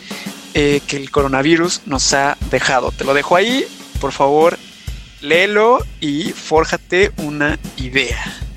eh, 0.55 0.81
que 0.87 0.99
el 0.99 1.11
coronavirus 1.11 1.83
nos 1.87 2.13
ha 2.13 2.37
dejado? 2.51 2.93
Te 2.93 3.05
lo 3.05 3.15
dejo 3.15 3.35
ahí, 3.35 3.65
por 4.01 4.13
favor, 4.13 4.59
léelo 5.23 5.79
y 6.01 6.33
fórjate 6.33 7.13
una 7.17 7.59
idea. 7.79 8.52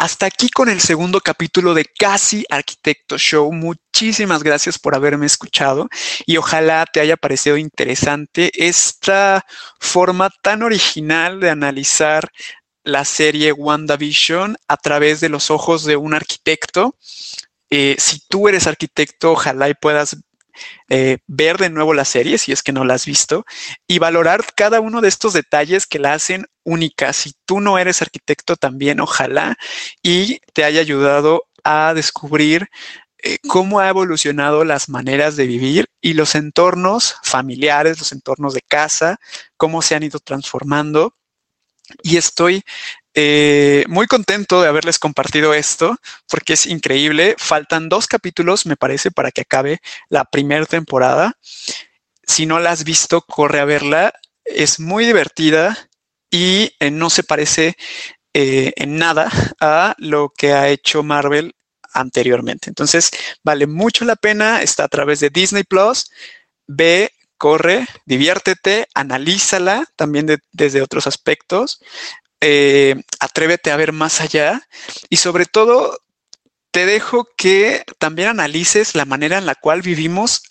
Hasta 0.00 0.24
aquí 0.24 0.48
con 0.48 0.70
el 0.70 0.80
segundo 0.80 1.20
capítulo 1.20 1.74
de 1.74 1.84
Casi 1.84 2.46
Arquitecto 2.48 3.18
Show. 3.18 3.52
Muchísimas 3.52 4.42
gracias 4.42 4.78
por 4.78 4.94
haberme 4.94 5.26
escuchado 5.26 5.90
y 6.24 6.38
ojalá 6.38 6.86
te 6.90 7.00
haya 7.00 7.18
parecido 7.18 7.58
interesante 7.58 8.50
esta 8.54 9.44
forma 9.78 10.30
tan 10.40 10.62
original 10.62 11.38
de 11.38 11.50
analizar 11.50 12.30
la 12.82 13.04
serie 13.04 13.52
WandaVision 13.52 14.56
a 14.68 14.78
través 14.78 15.20
de 15.20 15.28
los 15.28 15.50
ojos 15.50 15.84
de 15.84 15.96
un 15.96 16.14
arquitecto. 16.14 16.96
Eh, 17.68 17.96
si 17.98 18.20
tú 18.26 18.48
eres 18.48 18.66
arquitecto, 18.66 19.32
ojalá 19.32 19.68
y 19.68 19.74
puedas 19.74 20.16
eh, 20.88 21.18
ver 21.26 21.58
de 21.58 21.70
nuevo 21.70 21.94
la 21.94 22.04
serie 22.04 22.38
si 22.38 22.52
es 22.52 22.62
que 22.62 22.72
no 22.72 22.84
la 22.84 22.94
has 22.94 23.06
visto 23.06 23.44
y 23.86 23.98
valorar 23.98 24.44
cada 24.54 24.80
uno 24.80 25.00
de 25.00 25.08
estos 25.08 25.32
detalles 25.32 25.86
que 25.86 25.98
la 25.98 26.14
hacen 26.14 26.46
única. 26.64 27.12
Si 27.12 27.32
tú 27.44 27.60
no 27.60 27.78
eres 27.78 28.02
arquitecto 28.02 28.56
también, 28.56 29.00
ojalá 29.00 29.56
y 30.02 30.40
te 30.52 30.64
haya 30.64 30.80
ayudado 30.80 31.44
a 31.64 31.92
descubrir 31.94 32.68
eh, 33.22 33.38
cómo 33.48 33.80
ha 33.80 33.88
evolucionado 33.88 34.64
las 34.64 34.88
maneras 34.88 35.36
de 35.36 35.46
vivir 35.46 35.90
y 36.00 36.14
los 36.14 36.34
entornos 36.34 37.16
familiares, 37.22 37.98
los 37.98 38.12
entornos 38.12 38.54
de 38.54 38.62
casa, 38.62 39.18
cómo 39.56 39.82
se 39.82 39.94
han 39.94 40.02
ido 40.02 40.20
transformando. 40.20 41.14
Y 42.02 42.16
estoy 42.16 42.62
eh, 43.14 43.84
muy 43.88 44.06
contento 44.06 44.62
de 44.62 44.68
haberles 44.68 44.98
compartido 44.98 45.54
esto 45.54 45.96
porque 46.28 46.54
es 46.54 46.66
increíble. 46.66 47.34
Faltan 47.38 47.88
dos 47.88 48.06
capítulos, 48.06 48.66
me 48.66 48.76
parece, 48.76 49.10
para 49.10 49.30
que 49.30 49.42
acabe 49.42 49.80
la 50.08 50.24
primera 50.24 50.66
temporada. 50.66 51.36
Si 52.24 52.46
no 52.46 52.60
la 52.60 52.72
has 52.72 52.84
visto, 52.84 53.22
corre 53.22 53.60
a 53.60 53.64
verla. 53.64 54.12
Es 54.44 54.80
muy 54.80 55.04
divertida 55.04 55.90
y 56.30 56.72
eh, 56.80 56.90
no 56.90 57.10
se 57.10 57.24
parece 57.24 57.76
en 58.32 58.96
nada 58.96 59.28
a 59.60 59.96
lo 59.98 60.32
que 60.36 60.52
ha 60.52 60.68
hecho 60.68 61.02
Marvel 61.02 61.52
anteriormente. 61.92 62.70
Entonces, 62.70 63.10
vale 63.42 63.66
mucho 63.66 64.04
la 64.04 64.16
pena, 64.16 64.62
está 64.62 64.84
a 64.84 64.88
través 64.88 65.20
de 65.20 65.30
Disney 65.30 65.64
Plus. 65.64 66.10
Ve, 66.66 67.12
corre, 67.36 67.86
diviértete, 68.04 68.86
analízala 68.94 69.84
también 69.96 70.26
desde 70.52 70.82
otros 70.82 71.06
aspectos. 71.06 71.80
Eh, 72.40 72.96
atrévete 73.18 73.70
a 73.70 73.76
ver 73.76 73.92
más 73.92 74.20
allá 74.20 74.66
y 75.10 75.16
sobre 75.16 75.44
todo 75.44 75.98
te 76.70 76.86
dejo 76.86 77.28
que 77.36 77.84
también 77.98 78.28
analices 78.28 78.94
la 78.94 79.04
manera 79.04 79.36
en 79.38 79.44
la 79.44 79.54
cual 79.54 79.82
vivimos 79.82 80.42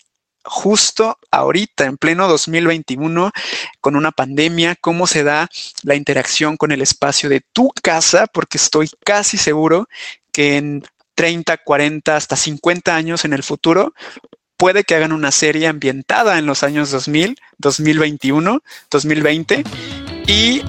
justo 0.44 1.18
ahorita, 1.30 1.84
en 1.84 1.98
pleno 1.98 2.28
2021, 2.28 3.30
con 3.80 3.96
una 3.96 4.10
pandemia, 4.12 4.76
cómo 4.76 5.06
se 5.06 5.22
da 5.22 5.48
la 5.82 5.94
interacción 5.94 6.56
con 6.56 6.72
el 6.72 6.82
espacio 6.82 7.28
de 7.28 7.42
tu 7.52 7.70
casa, 7.82 8.26
porque 8.26 8.58
estoy 8.58 8.88
casi 9.04 9.36
seguro 9.36 9.88
que 10.32 10.56
en 10.56 10.82
30, 11.14 11.58
40, 11.58 12.16
hasta 12.16 12.36
50 12.36 12.94
años 12.94 13.24
en 13.24 13.32
el 13.32 13.42
futuro, 13.42 13.94
puede 14.56 14.84
que 14.84 14.94
hagan 14.94 15.12
una 15.12 15.30
serie 15.30 15.66
ambientada 15.66 16.38
en 16.38 16.46
los 16.46 16.62
años 16.62 16.90
2000, 16.90 17.36
2021, 17.58 18.62
2020 18.90 19.64
y 20.26 20.62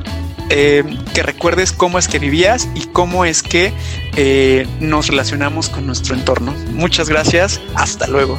eh, 0.52 0.84
que 1.14 1.24
recuerdes 1.24 1.72
cómo 1.72 1.98
es 1.98 2.08
que 2.08 2.20
vivías 2.20 2.68
y 2.76 2.82
cómo 2.88 3.26
es 3.26 3.42
que 3.42 3.74
eh, 4.18 4.68
nos 4.80 5.08
relacionamos 5.08 5.70
con 5.70 5.88
nuestro 5.88 6.14
entorno. 6.14 6.54
Muchas 6.74 7.08
gracias, 7.10 7.62
hasta 7.76 8.08
luego. 8.08 8.38